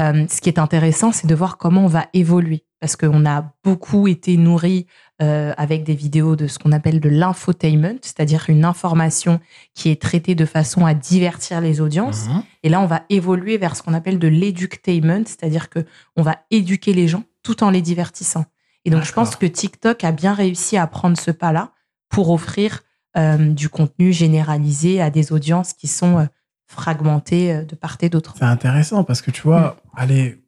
[0.00, 3.52] Euh, ce qui est intéressant, c'est de voir comment on va évoluer, parce qu'on a
[3.62, 4.86] beaucoup été nourri
[5.22, 9.38] euh, avec des vidéos de ce qu'on appelle de l'infotainment, c'est-à-dire une information
[9.72, 12.26] qui est traitée de façon à divertir les audiences.
[12.26, 12.42] Mhm.
[12.64, 16.38] Et là, on va évoluer vers ce qu'on appelle de l'eductainment, c'est-à-dire que on va
[16.50, 18.46] éduquer les gens tout en les divertissant.
[18.84, 21.70] Et donc, je pense que TikTok a bien réussi à prendre ce pas-là
[22.08, 22.80] pour offrir
[23.16, 26.24] euh, du contenu généralisé à des audiences qui sont euh,
[26.66, 28.34] fragmentées de part et d'autre.
[28.36, 29.60] C'est intéressant parce que tu vois,
[29.94, 30.00] mm.
[30.00, 30.42] allez,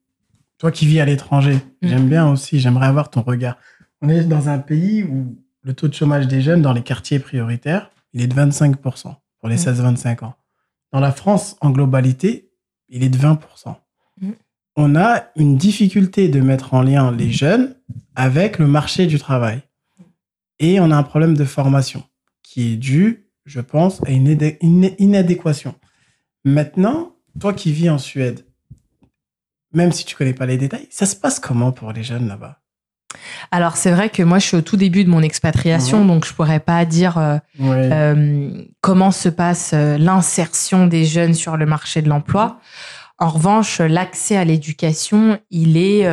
[0.59, 1.89] toi qui vis à l'étranger, mm.
[1.89, 3.57] j'aime bien aussi, j'aimerais avoir ton regard.
[4.05, 7.19] On est dans un pays où le taux de chômage des jeunes dans les quartiers
[7.19, 10.25] prioritaires, il est de 25% pour les 16-25 mmh.
[10.27, 10.35] ans.
[10.93, 12.51] Dans la France, en globalité,
[12.91, 13.39] il est de 20%.
[14.21, 14.31] Mmh.
[14.77, 17.77] On a une difficulté de mettre en lien les jeunes
[18.15, 19.63] avec le marché du travail.
[20.59, 22.05] Et on a un problème de formation
[22.43, 24.37] qui est dû, je pense, à une
[24.99, 25.77] inadéquation.
[26.45, 28.45] Maintenant, toi qui vis en Suède,
[29.73, 32.61] même si tu connais pas les détails, ça se passe comment pour les jeunes là-bas?
[33.51, 36.33] Alors c'est vrai que moi je suis au tout début de mon expatriation, donc je
[36.33, 42.03] pourrais pas dire euh, euh, comment se passe euh, l'insertion des jeunes sur le marché
[42.03, 42.61] de l'emploi.
[43.19, 46.05] En revanche, l'accès à l'éducation, il est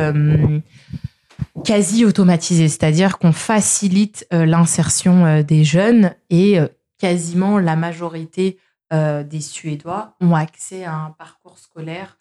[1.64, 6.58] quasi automatisé, c'est-à-dire qu'on facilite l'insertion des jeunes et
[6.98, 8.56] quasiment la majorité
[8.92, 12.18] des Suédois ont accès à un parcours scolaire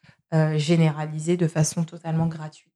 [0.58, 2.71] généralisé de façon totalement gratuite.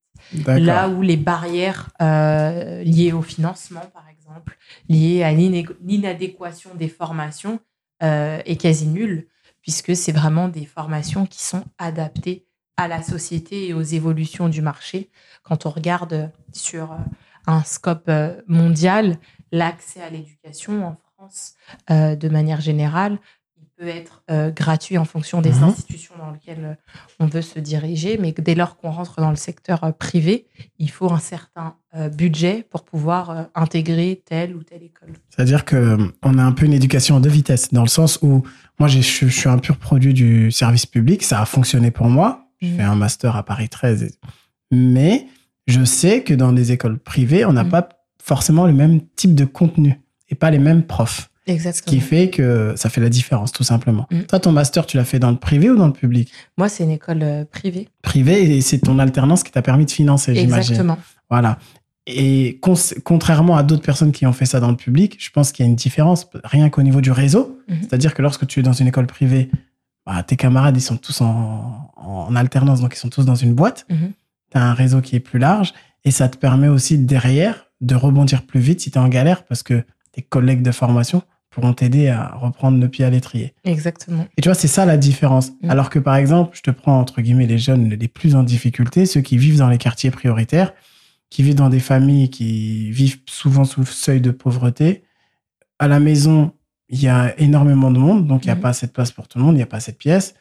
[0.45, 4.57] Là où les barrières euh, liées au financement, par exemple,
[4.89, 7.59] liées à l'inadéquation des formations,
[8.03, 9.27] euh, est quasi nulle,
[9.61, 12.45] puisque c'est vraiment des formations qui sont adaptées
[12.77, 15.09] à la société et aux évolutions du marché.
[15.43, 16.97] Quand on regarde sur euh,
[17.47, 18.11] un scope
[18.47, 19.17] mondial,
[19.51, 21.55] l'accès à l'éducation en France,
[21.89, 23.19] de manière générale,
[23.77, 25.63] peut être euh, gratuit en fonction des mhm.
[25.63, 26.73] institutions dans lesquelles euh,
[27.19, 30.47] on veut se diriger, mais dès lors qu'on rentre dans le secteur euh, privé,
[30.79, 31.75] il faut un certain
[32.17, 35.13] budget pour pouvoir intégrer telle ou telle école.
[35.29, 38.43] C'est-à-dire que on a un peu une éducation de vitesse, dans le sens où
[38.79, 42.49] moi je, suis un pur produit du service public, ça a fonctionné pour moi.
[42.59, 42.75] J'ai mhm.
[42.75, 44.17] fait un master à Paris 13,
[44.71, 45.27] mais
[45.67, 47.69] Je sais que dans des écoles privées, on n'a Mm.
[47.69, 47.89] pas
[48.21, 51.29] forcément le même type de contenu et pas les mêmes profs.
[51.47, 51.93] Ce Exactement.
[51.93, 54.07] qui fait que ça fait la différence, tout simplement.
[54.09, 54.21] Mm.
[54.21, 56.31] Toi, ton master, tu l'as fait dans le privé ou dans le public?
[56.57, 57.87] Moi, c'est une école euh, privée.
[58.01, 60.73] Privé, et c'est ton alternance qui t'a permis de financer, j'imagine.
[60.73, 60.97] Exactement.
[61.29, 61.59] Voilà.
[62.07, 62.59] Et
[63.03, 65.67] contrairement à d'autres personnes qui ont fait ça dans le public, je pense qu'il y
[65.67, 67.59] a une différence, rien qu'au niveau du réseau.
[67.67, 67.77] Mhm.
[67.81, 69.49] C'est-à-dire que lorsque tu es dans une école privée,
[70.05, 73.53] bah, tes camarades, ils sont tous en, en alternance, donc ils sont tous dans une
[73.53, 73.85] boîte.
[73.89, 74.11] Mhm.
[74.51, 77.95] Tu as un réseau qui est plus large et ça te permet aussi derrière de
[77.95, 81.23] rebondir plus vite si tu es en galère parce que tes collègues de formation
[81.55, 83.53] pourront t'aider à reprendre le pied à l'étrier.
[83.63, 84.27] Exactement.
[84.37, 85.51] Et tu vois, c'est ça la différence.
[85.61, 85.69] Mm.
[85.71, 89.05] Alors que par exemple, je te prends entre guillemets les jeunes les plus en difficulté,
[89.05, 90.73] ceux qui vivent dans les quartiers prioritaires,
[91.29, 95.03] qui vivent dans des familles qui vivent souvent sous le seuil de pauvreté.
[95.79, 96.51] À la maison,
[96.89, 98.61] il y a énormément de monde, donc il n'y a Mhm.
[98.61, 100.35] pas de place pour tout le monde, il n'y a pas assez de pièces.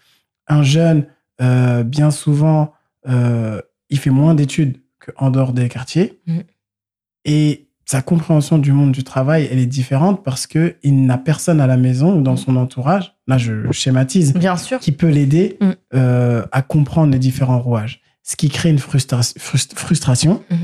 [0.49, 1.07] Un jeune,
[1.41, 2.73] euh, bien souvent,
[3.09, 6.21] euh, il fait moins d'études qu'en dehors des quartiers.
[6.27, 6.43] Mhm.
[7.25, 11.61] Et sa compréhension du monde du travail, elle est différente parce que il n'a personne
[11.61, 13.15] à la maison ou dans son entourage.
[13.27, 14.79] Là, je schématise Bien sûr.
[14.81, 15.71] qui peut l'aider Mm.
[15.95, 18.01] euh, à comprendre les différents rouages.
[18.23, 20.59] Ce qui crée une frustra- frust- frustration Mhm.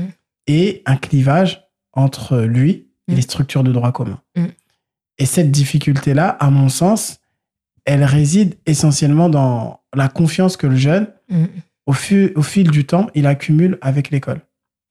[0.47, 1.61] et un clivage
[1.93, 3.15] entre lui et Mm.
[3.15, 4.19] les structures de droit commun.
[4.35, 4.45] Mm.
[5.19, 7.19] Et cette difficulté-là, à mon sens,
[7.85, 11.07] elle réside essentiellement dans la confiance que le jeune,
[11.85, 14.41] au fil du temps, il accumule avec l'école.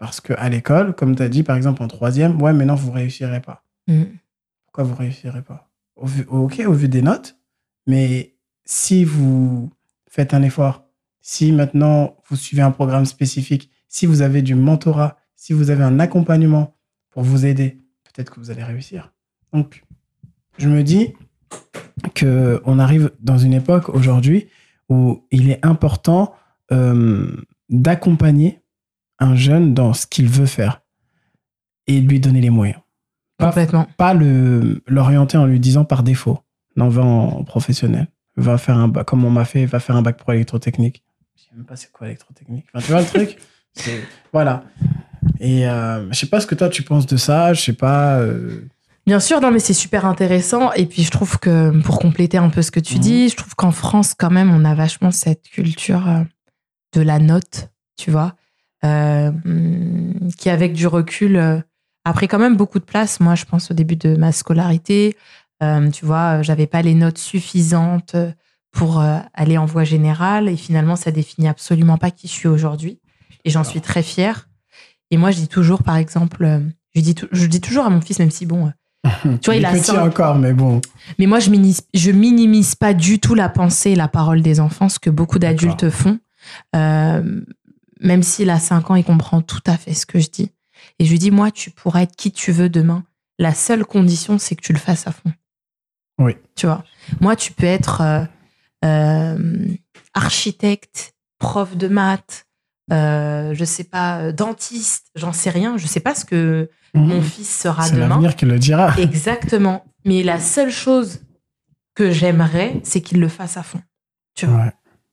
[0.00, 2.90] Parce qu'à l'école, comme tu as dit, par exemple, en troisième, ouais, mais non, vous
[2.90, 3.64] réussirez pas.
[3.86, 4.06] Mhm.
[4.64, 5.68] Pourquoi vous réussirez pas?
[5.94, 7.36] Au vu, Ok, au vu des notes,
[7.86, 8.34] mais
[8.64, 9.70] si vous
[10.08, 10.86] faites un effort,
[11.20, 15.84] si maintenant vous suivez un programme spécifique, si vous avez du mentorat, si vous avez
[15.84, 16.76] un accompagnement
[17.10, 19.12] pour vous aider, peut-être que vous allez réussir.
[19.52, 19.84] Donc,
[20.56, 21.12] je me dis
[22.14, 24.48] que on arrive dans une époque aujourd'hui
[24.88, 26.34] où il est important
[26.72, 27.36] euh,
[27.68, 28.59] d'accompagner
[29.20, 30.80] un jeune dans ce qu'il veut faire
[31.86, 32.80] et lui donner les moyens.
[33.38, 33.86] Pas- Complètement.
[33.96, 36.40] pas le l'orienter en lui disant par défaut
[36.76, 38.06] non va en professionnel
[38.36, 41.02] va faire un bac comme on m'a fait va faire un bac pro électrotechnique.
[41.36, 43.38] Je sais même pas c'est quoi électrotechnique enfin, tu vois le truc?
[44.32, 44.64] Voilà.
[45.38, 48.18] Et euh, je sais pas ce que toi tu penses de ça je sais pas
[48.18, 48.68] euh,
[49.06, 50.72] Bien sûr, non, mais c'est super intéressant.
[50.74, 53.00] Et puis, je trouve que, pour compléter un peu ce que tu Mhm.
[53.00, 56.22] dis, je trouve qu'en France, quand même, on a vachement cette culture euh,
[56.92, 58.34] de la note, tu vois,
[58.84, 61.58] euh, hum, qui, avec du recul, euh,
[62.04, 63.20] a pris quand même beaucoup de place.
[63.20, 65.16] Moi, je pense au début de ma scolarité,
[65.62, 68.16] euh, tu vois, j'avais pas les notes suffisantes
[68.72, 69.02] pour
[69.34, 70.48] aller en voie générale.
[70.48, 73.00] Et finalement, ça définit absolument pas qui je suis aujourd'hui.
[73.44, 74.48] Et j'en suis très fière.
[75.10, 76.60] Et moi, je dis toujours, par exemple,
[76.94, 78.72] je dis, tou- je dis toujours à mon fils, même si bon,
[79.22, 80.80] tu vois, il, est a petit cinq- encore mais bon
[81.18, 84.60] mais moi, je minimise, je minimise pas du tout la pensée et la parole des
[84.60, 86.18] enfants, ce que beaucoup d'adultes font.
[86.76, 87.40] Euh,
[88.00, 90.50] même s'il a 5 ans, il comprend tout à fait ce que je dis.
[90.98, 93.04] Et je lui dis, moi, tu pourras être qui tu veux demain.
[93.38, 95.32] La seule condition, c'est que tu le fasses à fond.
[96.18, 96.36] Oui.
[96.56, 96.84] Tu vois,
[97.20, 98.24] moi, tu peux être euh,
[98.84, 99.68] euh,
[100.14, 102.46] architecte, prof de maths,
[102.92, 105.76] euh, je sais pas, euh, dentiste, j'en sais rien.
[105.78, 108.08] Je sais pas ce que mon fils sera c'est demain.
[108.08, 109.84] l'avenir qui le dira Exactement.
[110.04, 111.20] Mais la seule chose
[111.94, 113.80] que j'aimerais, c'est qu'il le fasse à fond.
[114.34, 114.64] Tu vois.
[114.64, 114.72] Ouais.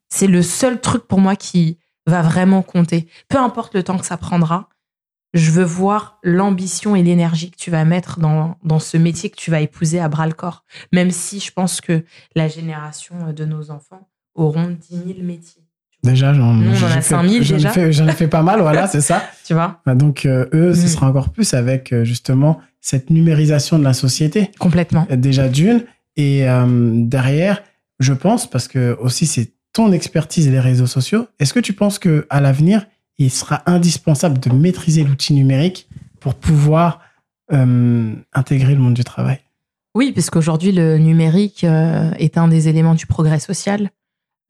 [0.10, 3.08] C'est le seul truc pour moi qui va vraiment compter.
[3.30, 4.70] Peu importe le temps que ça prendra,
[5.34, 9.36] je veux voir l'ambition et l'énergie que tu vas mettre dans, dans ce métier que
[9.36, 10.64] tu vas épouser à bras le corps.
[10.94, 12.04] Même si je pense que
[12.36, 15.64] la génération de nos enfants auront 10 000 métiers.
[16.04, 17.70] déjà j'en Nous, on j'ai en a fait- 5000 j'en ai déjà.
[17.72, 19.82] fait- j'en ai fait pas mal voilà c'est ça Tu vois?
[19.86, 20.88] Bah, donc euh, eux ce Mm.
[20.88, 25.06] sera encore plus avec euh, justement cette numérisation de la société Complètement.
[25.12, 25.84] déjà d'une
[26.16, 27.62] et euh, derrière
[28.00, 32.00] je pense parce que aussi c'est ton expertise les réseaux sociaux est-ce que tu penses
[32.00, 32.86] que à l'avenir
[33.18, 35.88] il sera indispensable de maîtriser l'outil numérique
[36.20, 37.00] pour pouvoir
[37.54, 39.40] euh, intégrer le monde du travail?
[39.96, 43.90] Oui, parce qu'aujourd'hui, le numérique euh, est un des éléments du progrès social.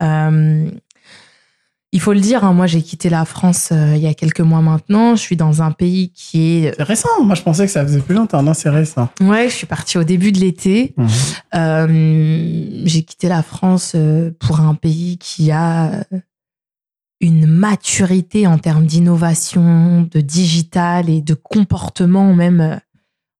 [0.02, 0.70] Euh,
[1.92, 4.40] il faut le dire, hein, moi j'ai quitté la France euh, il y a quelques
[4.40, 5.16] mois maintenant.
[5.16, 6.74] Je suis dans un pays qui est...
[6.76, 9.54] c'est récent moi je pensais que ça faisait plus longtemps non c'est récent Ouais, je
[9.54, 10.94] suis partie au début de l'été.
[10.96, 11.08] Mhm.
[11.54, 16.18] Euh, j'ai quitté la France euh, pour un pays qui a euh,
[17.20, 22.76] une maturité en termes d'innovation, de digital et de comportement même euh,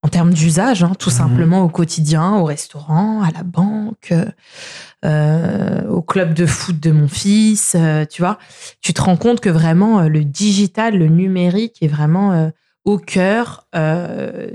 [0.03, 1.17] en termes d'usage, hein, tout Mhm.
[1.17, 4.15] simplement au quotidien, au restaurant, à la banque,
[5.05, 8.39] euh, au club de foot de mon fils, euh, tu vois.
[8.81, 12.51] Tu te rends compte que vraiment euh, le digital, le numérique est vraiment
[12.85, 13.67] au cœur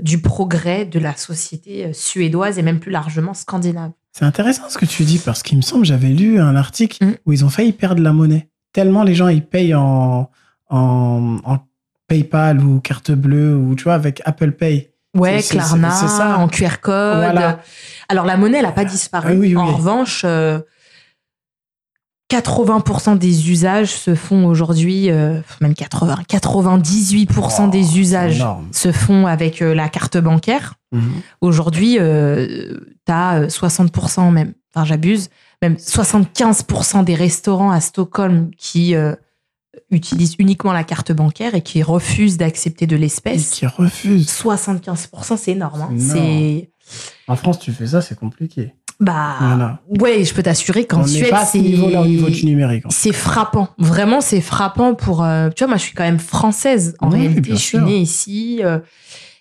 [0.02, 3.92] du progrès de la société suédoise et même plus largement scandinave.
[4.12, 7.12] C'est intéressant ce que tu dis parce qu'il me semble j'avais lu un article Mm.
[7.26, 10.30] où ils ont failli perdre la monnaie tellement les gens ils payent en,
[10.68, 11.58] en, en
[12.08, 14.90] PayPal ou carte bleue ou tu vois avec Apple Pay.
[15.14, 16.38] Ouais, Klarna, ça.
[16.38, 17.16] en QR code.
[17.16, 17.60] Voilà.
[18.08, 19.30] Alors la monnaie, elle n'a pas disparu.
[19.32, 19.56] Ah oui, oui.
[19.56, 20.60] En revanche, euh,
[22.30, 29.26] 80% des usages se font aujourd'hui, euh, même 80, 98% Oh, des usages se font
[29.26, 30.74] avec euh, la carte bancaire.
[30.92, 31.12] Mhm.
[31.40, 35.28] Aujourd'hui, euh, tu as 60% même, enfin j'abuse,
[35.62, 39.14] même 75% des restaurants à Stockholm qui euh,
[39.94, 43.50] utilisent uniquement la carte bancaire et qui refusent d'accepter de l'espèce.
[43.50, 44.26] qui refuse.
[44.28, 45.82] 75%, c'est énorme.
[45.82, 45.94] hein.
[45.98, 46.70] C'est.
[47.28, 48.74] En France, tu fais ça, c'est compliqué.
[49.00, 49.36] Bah.
[49.40, 49.80] Voilà.
[49.88, 51.58] Ouais, je peux t'assurer qu'en Suède, c'est.
[51.58, 52.84] au niveau du numérique.
[52.90, 53.68] C'est frappant.
[53.78, 55.24] Vraiment, c'est frappant pour.
[55.24, 56.94] euh, tu vois, moi, je suis quand même française.
[57.00, 58.60] En Oui, réalité, je suis née ici.
[58.62, 58.78] euh,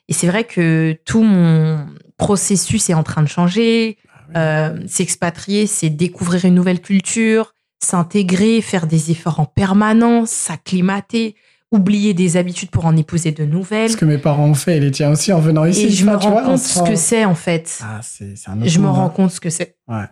[0.10, 1.86] et c'est vrai que tout mon
[2.18, 3.98] processus est en train de changer.
[4.36, 11.36] Euh, s'expatrier, c'est découvrir une nouvelle culture, s'intégrer, faire des efforts en permanence, s'acclimater,
[11.72, 13.90] oublier des habitudes pour en épouser de nouvelles.
[13.90, 15.86] Ce que mes parents ont fait, et les tiens aussi en venant ici.
[15.86, 17.80] Et je me rends vois, compte ce que c'est en fait.
[17.84, 19.76] Ah, c'est c'est un autre je me rends compte ce que c'est.
[19.88, 20.06] Ouais.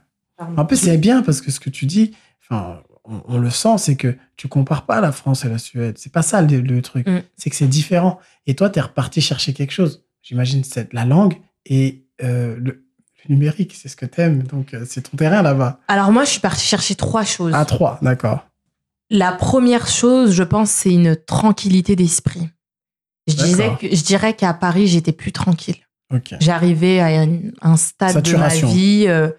[0.58, 3.78] En plus, c'est bien parce que ce que tu dis, enfin, on, on le sent,
[3.78, 5.98] c'est que tu compares pas la France et la Suède.
[6.00, 7.08] C'est pas ça le, le truc.
[7.08, 7.22] Mm.
[7.38, 8.20] C'est que c'est différent.
[8.48, 10.04] Et toi, tu es reparti chercher quelque chose.
[10.24, 12.86] J'imagine c'est la langue et euh, le
[13.30, 14.44] numérique, c'est ce que t'aimes.
[14.44, 15.80] Donc, euh, c'est ton terrain là-bas.
[15.88, 17.54] Alors moi, je suis partie chercher trois choses.
[17.54, 18.48] À trois, d'accord.
[19.10, 22.50] La première chose, je pense, c'est une tranquillité d'esprit.
[23.28, 25.76] Je, disais que, je dirais qu'à Paris, j'étais plus tranquille.
[26.40, 28.68] J'arrivais à un, un stade Saturation.
[28.68, 29.06] de ma vie.
[29.08, 29.30] euh,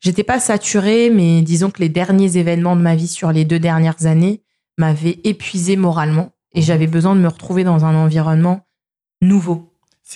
[0.00, 3.58] j'étais pas saturée, mais disons que les derniers événements de ma vie sur les deux
[3.58, 4.42] dernières années
[4.78, 6.30] m'avaient épuisée moralement.
[6.54, 8.66] Et j'avais besoin de me retrouver dans un environnement
[9.22, 9.71] nouveau.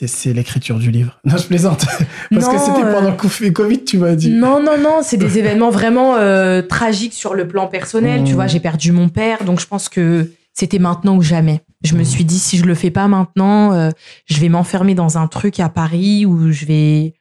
[0.06, 1.18] C'est- l'écriture du livre.
[1.24, 1.86] Non, je plaisante.
[2.30, 4.30] Parce que c'était euh, pendant le Covid- Covid, tu m'as dit.
[4.30, 8.24] Non, non, non, c'est des événements vraiment euh, tragiques sur le plan personnel.
[8.24, 8.34] Tu Mmh.
[8.34, 11.62] vois, j'ai perdu mon père, donc je pense que c'était maintenant ou jamais.
[11.84, 12.04] Je me Mmh.
[12.04, 13.90] suis dit, si je le fais pas maintenant, euh,
[14.26, 17.14] je vais m'enfermer dans un truc à Paris où je vais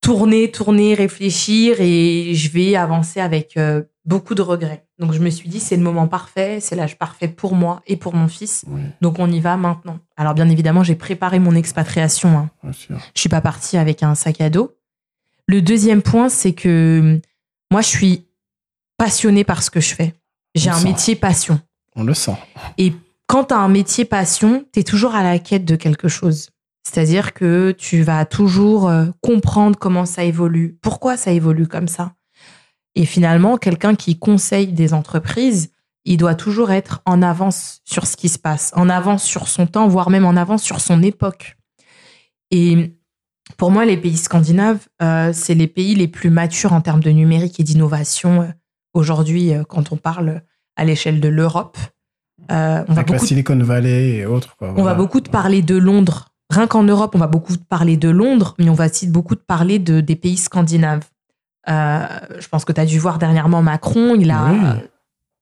[0.00, 4.84] tourner, tourner, réfléchir et je vais avancer avec euh, beaucoup de regrets.
[4.98, 7.96] Donc je me suis dit, c'est le moment parfait, c'est l'âge parfait pour moi et
[7.96, 8.64] pour mon fils.
[8.66, 9.98] Oui, Donc on y va maintenant.
[10.16, 12.30] Alors bien évidemment, j'ai préparé mon expatriation.
[12.38, 12.50] hein.
[12.62, 12.98] bien sûr.
[13.14, 14.72] Je suis pas partie avec un sac à dos.
[15.46, 17.20] Le deuxième point, c'est que
[17.70, 18.24] moi, je suis
[18.96, 20.14] passionnée par ce que je fais.
[20.54, 20.88] J'ai On un sent.
[20.88, 21.60] métier passion.
[21.94, 22.36] On le sent.
[22.78, 22.92] Et
[23.26, 26.50] quand tu as un métier passion, tu es toujours à la quête de quelque chose.
[26.82, 32.12] C'est-à-dire que tu vas toujours euh, comprendre comment ça évolue, pourquoi ça évolue comme ça?
[32.98, 35.70] Et finalement, quelqu'un qui conseille des entreprises,
[36.04, 39.68] il doit toujours être en avance sur ce qui se passe, en avance sur son
[39.68, 41.56] temps, voire même en avance sur son époque.
[42.50, 42.98] Et
[43.56, 47.10] pour moi, les pays scandinaves, euh, c'est les pays les plus matures en termes de
[47.10, 48.46] numérique et d'innovation euh,
[48.94, 50.42] aujourd'hui euh, quand on parle
[50.74, 51.78] à l'échelle de l'Europe.
[52.50, 54.56] Euh, on va Avec la beaucoup Silicon Valley et autres.
[54.56, 56.34] Quoi, on va beaucoup parler de Londres.
[56.50, 59.78] Rien qu'en Europe, on va beaucoup parler de Londres, mais on va aussi beaucoup parler
[59.78, 61.04] de, des pays scandinaves.
[61.70, 62.06] Euh,
[62.38, 64.58] je pense que tu as dû voir dernièrement Macron, il a Oui.
[64.64, 64.72] euh,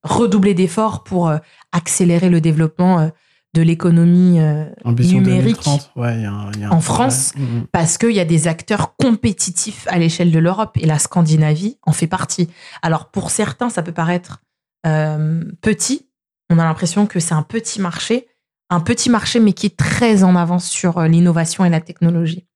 [0.03, 1.39] redoublé d'efforts pour euh,
[1.73, 3.11] accélérer le développement
[3.55, 4.39] de l'économie
[4.85, 5.25] numérique
[5.65, 5.93] 2030.
[5.97, 6.81] Ouais, il y a un- il y a un en.
[6.81, 7.33] France.
[7.73, 11.93] Parce qu'il y a des acteurs compétitifs à l'échelle de l'Europe et la Scandinavie en
[11.93, 12.49] fait partie.
[12.83, 14.41] Alors pour certains, ça peut paraître
[14.87, 16.09] euh, petit.
[16.51, 18.27] On a l'impression que c'est un petit marché,
[18.69, 22.47] un petit marché mais qui est très en avance sur l'innovation et la technologie.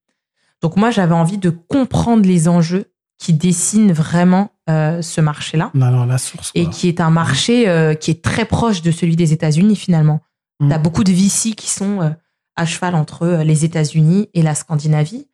[0.62, 5.70] Donc moi, j'avais envie de comprendre les enjeux qui dessinent vraiment euh, ce marché-là
[6.06, 6.50] la source.
[6.54, 10.20] et qui est un marché euh, qui est très proche de celui des États-Unis finalement.
[10.59, 10.68] Mm.
[10.68, 12.09] Tu as beaucoup de VC qui sont euh,
[12.56, 15.28] à cheval entre les États-Unis et la Scandinavie.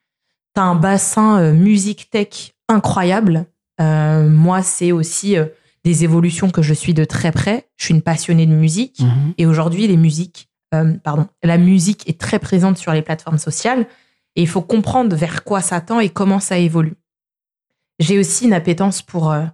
[0.55, 3.46] Tu as un bassin musique tech incroyable.
[3.79, 5.37] Moi, c'est aussi
[5.85, 7.68] des évolutions que je suis de très près.
[7.77, 9.35] Je suis une passionnée de musique Mhm.
[9.38, 10.49] et aujourd'hui, les musiques,
[11.05, 13.87] pardon, la musique est très présente sur les plateformes sociales
[14.35, 16.96] et il faut comprendre vers quoi ça tend et comment ça évolue.
[17.98, 19.44] J'ai aussi une appétence pour euh,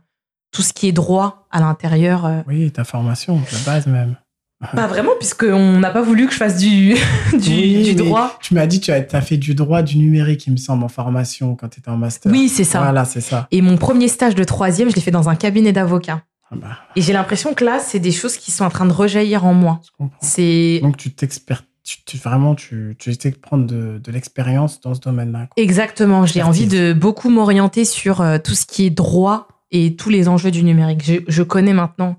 [0.50, 2.26] tout ce qui est droit à l'intérieur.
[2.26, 4.16] euh, Oui, ta formation, la base même.
[4.76, 6.94] Pas vraiment, puisqu'on n'a pas voulu que je fasse du,
[7.32, 8.38] du, Oui, du mais droit.
[8.40, 11.56] Tu m'as dit tu as, fait du droit du numérique, il me semble, en formation
[11.56, 12.30] quand tu étais en master.
[12.30, 12.78] Oui, c'est ça.
[12.80, 13.48] Voilà, c'est ça.
[13.50, 16.22] Et mon premier stage de troisième, je l'ai fait dans un cabinet d'avocats.
[16.52, 18.92] Ah bah, Et j'ai l'impression que là, c'est des choses qui sont en train de
[18.92, 19.80] rejaillir en moi.
[19.84, 20.16] je comprends.
[20.20, 24.80] C'est Donc tu t'expères, tu, tu- vraiment, tu, tu essaies de prendre de, de l'expérience
[24.80, 25.48] dans ce domaine-là.
[25.56, 26.26] exactement.
[26.26, 30.28] J'ai envie de beaucoup m'orienter sur euh, tout ce qui est droit et tous les
[30.28, 31.02] enjeux du numérique.
[31.04, 32.16] Je, je connais maintenant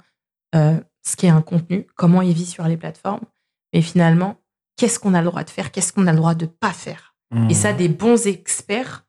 [0.55, 3.21] euh, ce qu'est un contenu, comment il vit sur les plateformes,
[3.73, 4.37] mais finalement,
[4.77, 7.15] qu'est-ce qu'on a le droit de faire, qu'est-ce qu'on a le droit de pas faire?
[7.49, 9.07] Et ça, des bons experts,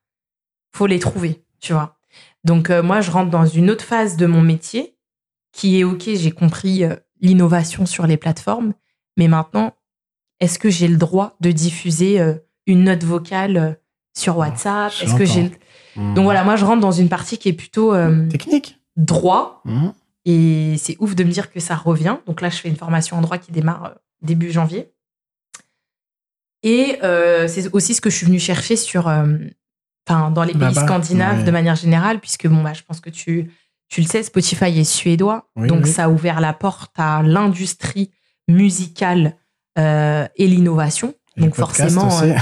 [0.74, 1.98] faut les trouver, tu vois.
[2.42, 4.96] Donc euh, moi, je rentre dans une autre phase de mon métier
[5.52, 6.04] qui est ok.
[6.14, 8.72] J'ai compris euh, l'innovation sur les plateformes,
[9.18, 9.74] mais maintenant,
[10.44, 12.34] est-ce que j'ai le droit de diffuser euh,
[12.66, 13.72] une note vocale euh,
[14.16, 14.92] sur WhatsApp?
[14.96, 15.56] je Est-ce que j'ai l'entends.
[15.96, 16.14] Mhm.
[16.14, 18.80] donc voilà, moi je rentre dans une partie qui est plutôt euh, Technique.
[18.96, 19.92] droit Mhm.
[20.24, 22.16] et c'est ouf de me dire que ça revient.
[22.26, 24.90] Donc là, je fais une formation en droit qui démarre début janvier.
[26.62, 29.36] Et euh, c'est aussi ce que je suis venue chercher sur, euh,
[30.08, 31.44] dans les pays Là-bas, scandinaves ouais.
[31.44, 33.50] de manière générale, puisque bon, bah, je pense que tu,
[33.88, 35.90] tu le sais, Spotify est suédois, Oui, donc oui.
[35.90, 38.10] ça a ouvert la porte à l'industrie
[38.48, 39.36] musicale
[39.78, 41.14] euh, et l'innovation.
[41.36, 42.34] Donc forcément, euh,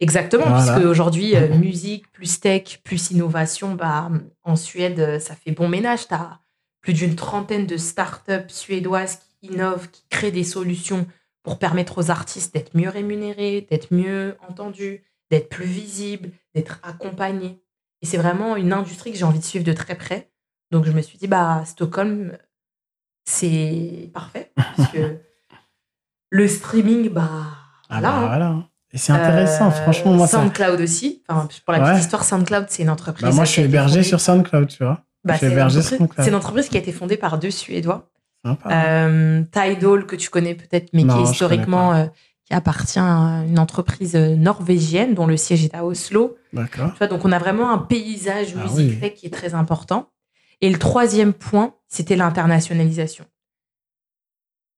[0.00, 0.72] Exactement, Voilà.
[0.74, 4.10] puisque aujourd'hui, euh, musique, plus tech, plus innovation, bah,
[4.42, 6.08] en Suède, ça fait bon ménage.
[6.08, 6.40] Tu as
[6.80, 11.06] plus d'une trentaine de startups suédoises qui innovent, qui créent des solutions
[11.44, 17.62] pour permettre aux artistes d'être mieux rémunérés, d'être mieux entendus, d'être plus visibles, d'être accompagnés.
[18.00, 20.30] Et c'est vraiment une industrie que j'ai envie de suivre de très près.
[20.72, 22.36] Donc je me suis dit, bah, Stockholm,
[23.24, 24.52] c'est parfait,
[26.34, 27.28] le streaming, bah,
[27.90, 28.26] Ah voilà, bah, hein.
[28.26, 28.54] voilà.
[28.94, 30.38] Et c'est intéressant, Euh, franchement, moi, ça.
[30.38, 31.22] SoundCloud aussi.
[31.28, 31.90] Enfin, pour la Ouais.
[31.90, 33.26] petite histoire, SoundCloud, c'est une entreprise.
[33.28, 35.02] Bah, moi, je suis hébergé fondée- sur SoundCloud, tu vois.
[35.24, 35.98] Bah, c'est une entreprise-.
[36.24, 38.08] C'est une entreprise qui a été fondée par deux Suédois.
[38.66, 42.06] Euh, Tidal, que tu connais peut-être, mais Non, qui est historiquement, euh,
[42.44, 46.36] qui appartient à une entreprise euh, norvégienne dont le siège est à Oslo.
[46.52, 46.90] D'accord.
[46.92, 49.12] Tu vois, donc on a vraiment un paysage Ah musique oui.
[49.14, 50.08] qui est très important.
[50.60, 53.24] Et le troisième point, c'était l'internationalisation.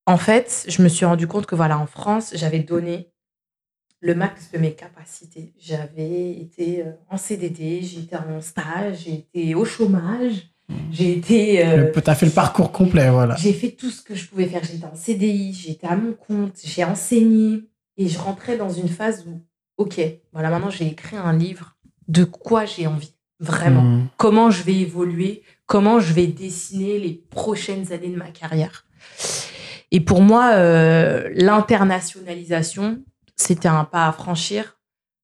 [0.07, 3.11] En fait, je me suis rendu compte que voilà, en France, j'avais donné
[4.01, 5.55] le max de mes capacités.
[5.59, 10.51] J'avais été euh, en CDD, j'ai été en stage, j'ai été au chômage,
[10.91, 13.35] j'ai été euh, Tu as fait le parcours complet, voilà.
[13.37, 14.63] j'ai fait tout ce que je pouvais faire.
[14.63, 17.63] J'étais en CDI, j'étais à mon compte, j'ai enseigné
[17.97, 19.41] et je rentrais dans une phase où,
[19.79, 19.99] ok,
[20.35, 21.77] voilà, maintenant j'ai écrit un livre.
[22.09, 23.83] De quoi j'ai envie Vraiment?
[23.83, 24.07] Mhm.
[24.19, 25.43] Comment je vais évoluer?
[25.65, 28.87] Comment je vais dessiner les prochaines années de ma carrière?
[29.95, 32.99] Et pour moi, euh, l'internationalisation,
[33.37, 34.81] c'était un pas à franchir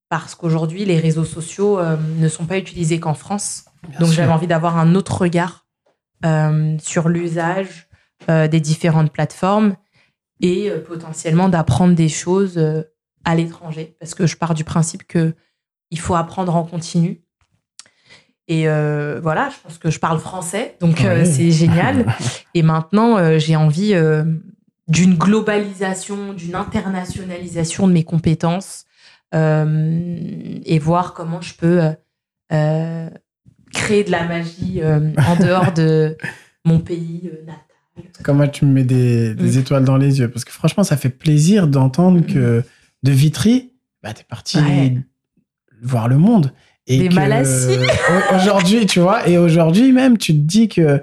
[0.08, 3.64] parce qu'aujourd'hui, les réseaux sociaux euh, ne sont pas utilisés qu'en France.
[3.88, 5.66] Bien Donc j'avais envie d'avoir un autre regard
[6.24, 7.88] euh, sur l'usage
[8.28, 9.76] des différentes plateformes
[10.40, 12.62] et potentiellement d'apprendre des choses
[13.24, 13.96] à l'étranger.
[13.98, 15.34] Parce que je pars du principe que
[15.90, 17.24] il faut apprendre en continu.
[18.50, 22.04] Et euh, voilà, je pense que je parle français, donc euh, c'est génial.
[22.54, 23.94] Et maintenant, euh, j'ai envie
[24.90, 28.84] d'une globalisation, d'une internationalisation de mes compétences
[29.34, 31.92] euh, et voir comment je peux euh,
[32.52, 33.08] euh,
[33.72, 36.16] créer de la magie en dehors de
[36.64, 37.64] mon pays natal.
[38.24, 39.60] Comment tu me mets des, des Mm.
[39.60, 40.28] étoiles dans les yeux?
[40.30, 42.62] Parce que franchement, ça fait plaisir d'entendre que
[43.02, 43.72] de Vitry,
[44.02, 44.96] bah, t'es parti Ouais.
[45.82, 46.52] voir le monde.
[46.86, 47.14] Et Des que,
[48.34, 51.02] Aujourd'hui, tu vois, et aujourd'hui même, tu te dis que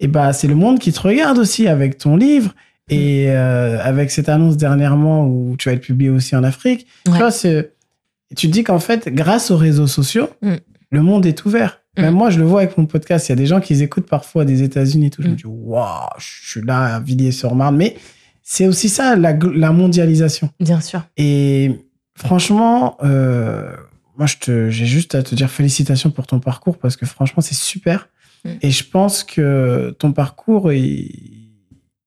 [0.00, 2.54] eh bah, c'est le monde qui te regarde aussi avec ton livre
[2.90, 6.86] et euh, avec cette annonce dernièrement où tu vas être publié aussi en Afrique.
[7.04, 7.72] Tu vois, c'est-
[8.36, 10.54] tu te dis qu'en fait, grâce aux réseaux sociaux, Mm.
[10.90, 11.80] le monde est ouvert.
[11.96, 12.02] Mm.
[12.02, 13.28] Même moi, je le vois avec mon podcast.
[13.28, 15.22] Il y a des gens qui écoutent parfois des États-Unis et tout.
[15.22, 15.36] Je me Mm.
[15.36, 17.76] dis, waouh, je suis là à Villiers-sur-Marne.
[17.76, 17.96] Mais
[18.42, 19.32] c'est aussi ça, la,
[19.72, 20.50] mondialisation.
[20.60, 21.02] Bien sûr.
[21.16, 21.72] Et
[22.16, 23.70] franchement, euh,
[24.16, 28.08] moi, j'ai juste à te dire félicitations pour ton parcours parce que franchement, c'est super.
[28.44, 28.48] Mm.
[28.62, 31.37] Et je pense que ton parcours, il,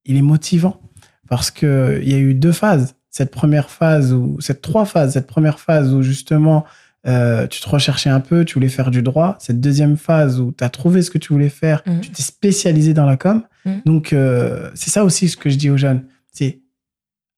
[0.05, 0.81] il est motivant
[1.29, 2.95] parce que il y a eu deux phases.
[3.09, 5.13] Cette première phase ou cette trois phases.
[5.13, 6.65] Cette première phase où justement
[7.07, 9.35] euh, tu te recherchais un peu, tu voulais faire du droit.
[9.39, 11.99] Cette deuxième phase où tu as trouvé ce que tu voulais faire, Mm.
[12.01, 13.43] tu t'es spécialisé dans la com.
[13.65, 13.71] Mm.
[13.85, 16.03] Donc euh, c'est ça aussi ce que je dis aux jeunes.
[16.31, 16.59] C'est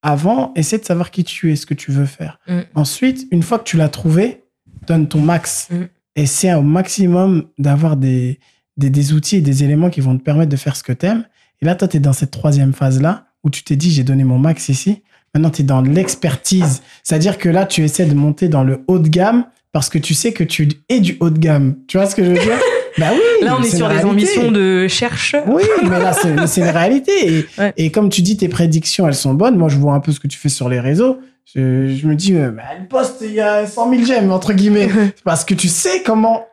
[0.02, 2.40] avant, essaie de savoir qui tu es, ce que tu veux faire.
[2.48, 2.60] Mm.
[2.76, 4.44] Ensuite, une fois que tu l'as trouvé,
[4.86, 5.70] donne ton max.
[6.16, 8.40] Essaie au maximum d'avoir des,
[8.78, 11.06] des, des outils et des éléments qui vont te permettre de faire ce que tu
[11.08, 11.26] aimes.
[11.64, 14.26] Et là, toi, tu es dans cette troisième phase-là où tu t'es dit, j'ai donné
[14.26, 15.02] mon max ici.
[15.34, 16.82] Maintenant, tu es dans l'expertise.
[17.04, 20.14] C'est-à-dire que là, tu essaies de monter dans le haut de gamme parce que tu
[20.14, 21.76] sais que tu es du haut de gamme.
[21.88, 22.58] Tu vois ce que je veux dire?
[23.00, 23.46] Bah oui.
[23.46, 25.46] Là, on est sur des ambitions de chercheur.
[25.48, 27.12] Oui, mais là, c'est une réalité.
[27.40, 27.74] Et, Ouais.
[27.76, 29.58] et comme tu dis, tes prédictions, elles sont bonnes.
[29.58, 31.18] Moi, je vois un peu ce que tu fais sur les réseaux.
[31.56, 34.54] Je, je me dis, euh, bah, elle poste, il y a 100 000 j'aime, entre
[34.54, 34.90] guillemets.
[35.24, 36.46] Parce que tu sais comment.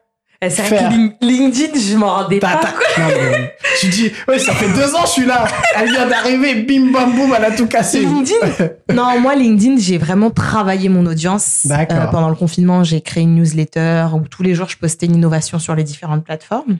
[0.43, 2.61] Eh, C'est vrai que Lin- LinkedIn, je m'en rendais t'as- pas.
[2.97, 5.45] t'as- Non, mais tu dis, ouais, ça fait deux ans, je suis là.
[5.76, 8.01] Elle vient d'arriver, bim, bam, boum, elle a tout cassé.
[8.01, 8.68] LinkedIn?
[8.95, 11.66] Non, moi, LinkedIn, j'ai vraiment travaillé mon audience.
[11.70, 15.16] Euh, pendant le confinement, j'ai créé une newsletter où tous les jours, je postais une
[15.16, 16.78] innovation sur les différentes plateformes.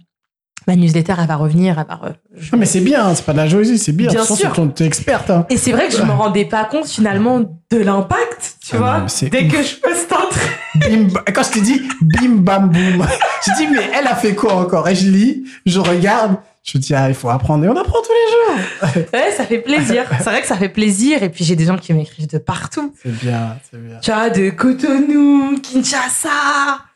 [0.67, 1.79] Ma newsletter, elle va revenir.
[1.79, 4.09] Elle va re- je- Non, mais c'est bien, c'est pas de la jalousie, c'est bien.
[4.11, 4.75] Bien De toute façon, sûr.
[4.75, 5.31] T'es experte.
[5.31, 5.47] Hein.
[5.51, 9.07] Et c'est vrai que je me rendais pas compte finalement de l'impact, tu Ah vois.
[9.31, 9.53] Dès ouf.
[9.53, 10.59] que je poste un truc.
[10.91, 13.07] Bim, quand je t'ai dit bim bam boum,
[13.47, 14.89] je dis mais elle a fait quoi encore?
[14.89, 17.65] Et je lis, je regarde, Je dis, ah, il faut apprendre.
[17.65, 19.07] Et on apprend tous les jours.
[19.15, 20.05] ouais, ça fait plaisir.
[20.19, 21.23] C'est vrai que ça fait plaisir.
[21.23, 22.95] Et puis, j'ai des gens qui m'écrivent de partout.
[23.03, 23.99] C'est bien, c'est bien.
[24.03, 26.29] Tu vois, de Cotonou, Kinshasa.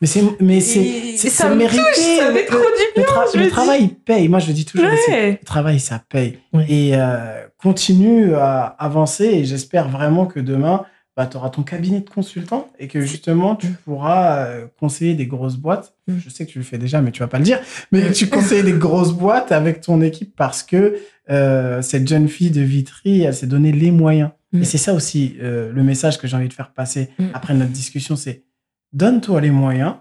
[0.01, 1.81] Mais c'est, mais c'est, c'est, ça me mérité.
[1.81, 3.05] touche, ça fait trop du bien.
[3.05, 4.29] Le, je le me travail, il paye.
[4.29, 4.87] Moi, je le dis toujours.
[4.87, 5.39] Ouais.
[5.41, 6.37] Le travail, ça paye.
[6.53, 6.65] Ouais.
[6.69, 9.25] Et euh, continue à avancer.
[9.25, 10.85] Et j'espère vraiment que demain,
[11.15, 15.27] bah, tu auras ton cabinet de consultant et que justement, tu pourras euh, conseiller des
[15.27, 15.93] grosses boîtes.
[16.07, 16.17] Mm.
[16.17, 17.59] Je sais que tu le fais déjà, mais tu vas pas le dire.
[17.91, 20.97] Mais tu conseilles des grosses boîtes avec ton équipe parce que
[21.29, 24.31] euh, cette jeune fille de Vitry, elle s'est donné les moyens.
[24.51, 24.61] Mm.
[24.61, 27.25] Et c'est ça aussi euh, le message que j'ai envie de faire passer Mm.
[27.33, 28.43] après notre discussion, c'est
[28.91, 29.95] donne-toi les moyens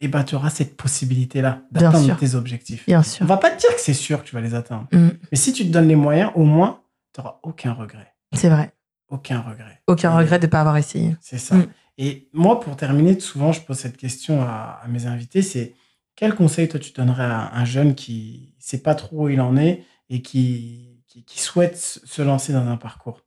[0.00, 2.86] et bah, tu auras cette possibilité-là d'atteindre tes objectifs.
[2.86, 3.26] Bien On sûr.
[3.26, 4.88] va pas te dire que c'est sûr que tu vas les atteindre.
[4.92, 5.08] Mm.
[5.30, 6.80] Mais si tu te donnes les moyens, au moins,
[7.14, 8.08] tu n'auras aucun regret.
[8.34, 8.72] C'est vrai.
[9.12, 9.80] Aucun regret.
[9.86, 11.16] Aucun Et regret de ne pas avoir essayé.
[11.20, 11.54] C'est ça.
[11.56, 11.66] Mm.
[11.98, 15.74] Et moi, pour terminer, souvent, je pose cette question à, à mes invités, c'est
[16.16, 19.56] quel conseil, toi, tu donnerais à un jeune qui sait pas trop où il en
[19.56, 23.20] est et qui, qui, qui souhaite se lancer dans un parcours?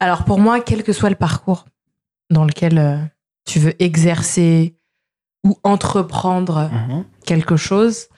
[0.00, 1.66] Alors pour moi, quel que soit le parcours
[2.30, 2.98] dans lequel euh,
[3.46, 4.76] tu veux exercer
[5.44, 7.04] ou entreprendre Mhm.
[7.26, 8.08] quelque chose,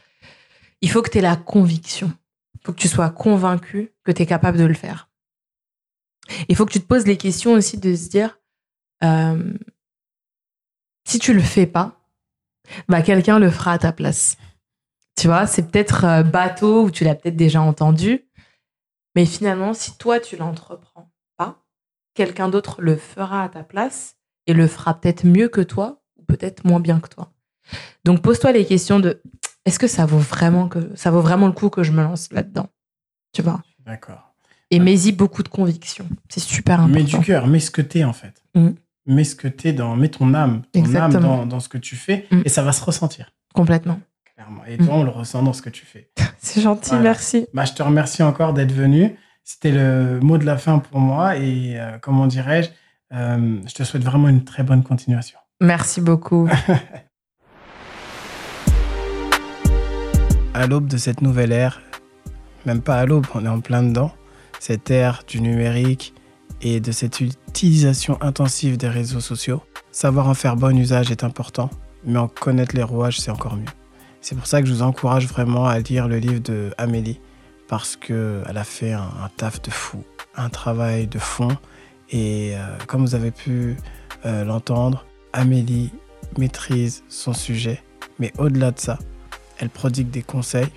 [0.80, 2.12] il faut que tu aies la conviction.
[2.54, 5.08] Il faut que tu sois convaincu que tu es capable de le faire.
[6.48, 8.38] Il faut que tu te poses les questions aussi de se dire,
[9.04, 9.54] euh,
[11.06, 12.00] si tu le fais pas,
[12.88, 14.36] bah quelqu'un le fera à ta place.
[15.16, 18.28] Tu vois, c'est peut-être euh, bateau ou tu l'as peut-être déjà entendu,
[19.14, 21.64] mais finalement, si toi tu l'entreprends pas,
[22.14, 24.16] quelqu'un d'autre le fera à ta place
[24.46, 27.32] et le fera peut-être mieux que toi ou peut-être moins bien que toi.
[28.04, 29.22] Donc pose-toi les questions de
[29.64, 32.30] est-ce que ça vaut vraiment que ça vaut vraiment le coup que je me lance
[32.32, 32.68] là-dedans?
[33.32, 33.62] Tu vois?
[33.80, 34.25] D'accord.
[34.70, 36.06] Et mets-y beaucoup de conviction.
[36.28, 36.94] C'est super important.
[36.98, 38.42] Mets du cœur, mets ce que t'es en fait.
[38.54, 38.70] Mm.
[39.06, 41.94] Mets ce que t'es dans, mets ton âme, ton âme dans, dans ce que tu
[41.94, 42.42] fais Mm.
[42.44, 43.30] et ça va se ressentir.
[43.54, 44.00] Complètement.
[44.34, 44.62] Clairement.
[44.66, 44.86] Et Mm.
[44.86, 46.10] toi, on le ressent dans ce que tu fais.
[46.38, 47.02] C'est gentil, Voilà.
[47.04, 47.46] merci.
[47.54, 49.16] Bah, je te remercie encore d'être venu.
[49.44, 52.70] C'était le mot de la fin pour moi et euh, comment dirais-je,
[53.14, 55.38] euh, je te souhaite vraiment une très bonne continuation.
[55.60, 56.48] Merci beaucoup.
[60.54, 61.82] À l'aube de cette nouvelle ère,
[62.64, 64.10] même pas à l'aube, on est en plein dedans,
[64.66, 66.12] cette ère du numérique
[66.60, 69.62] et de cette utilisation intensive des réseaux sociaux,
[69.92, 71.70] savoir en faire bon usage est important,
[72.04, 73.72] mais en connaître les rouages, c'est encore mieux.
[74.20, 77.20] C'est pour ça que je vous encourage vraiment à lire le livre de Amélie,
[77.68, 80.02] parce qu'elle a fait un, taf de fou,
[80.34, 81.56] un travail de fond,
[82.10, 83.76] et euh, comme vous avez pu
[84.24, 85.92] euh, l'entendre, Amélie
[86.38, 87.84] maîtrise son sujet,
[88.18, 88.98] mais au-delà de ça,
[89.60, 90.72] elle prodigue des conseils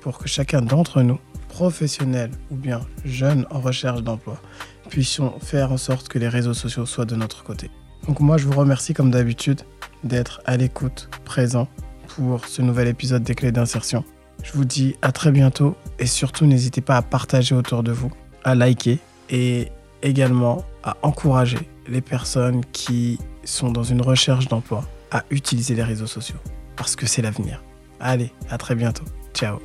[0.00, 1.18] pour que chacun d'entre nous,
[1.52, 4.40] professionnels ou bien jeunes en recherche d'emploi,
[4.88, 7.70] puissions faire en sorte que les réseaux sociaux soient de notre côté.
[8.08, 9.60] Donc moi, je vous remercie comme d'habitude
[10.02, 11.68] d'être à l'écoute, présent
[12.16, 14.02] pour ce nouvel épisode des clés d'insertion.
[14.42, 18.10] Je vous dis à très bientôt et surtout n'hésitez pas à partager autour de vous,
[18.44, 18.98] à liker
[19.28, 19.68] et
[20.02, 26.06] également à encourager les personnes qui sont dans une recherche d'emploi à utiliser les réseaux
[26.06, 26.40] sociaux
[26.76, 27.62] parce que c'est l'avenir.
[28.00, 29.04] Allez, à très bientôt.
[29.34, 29.58] Ciao.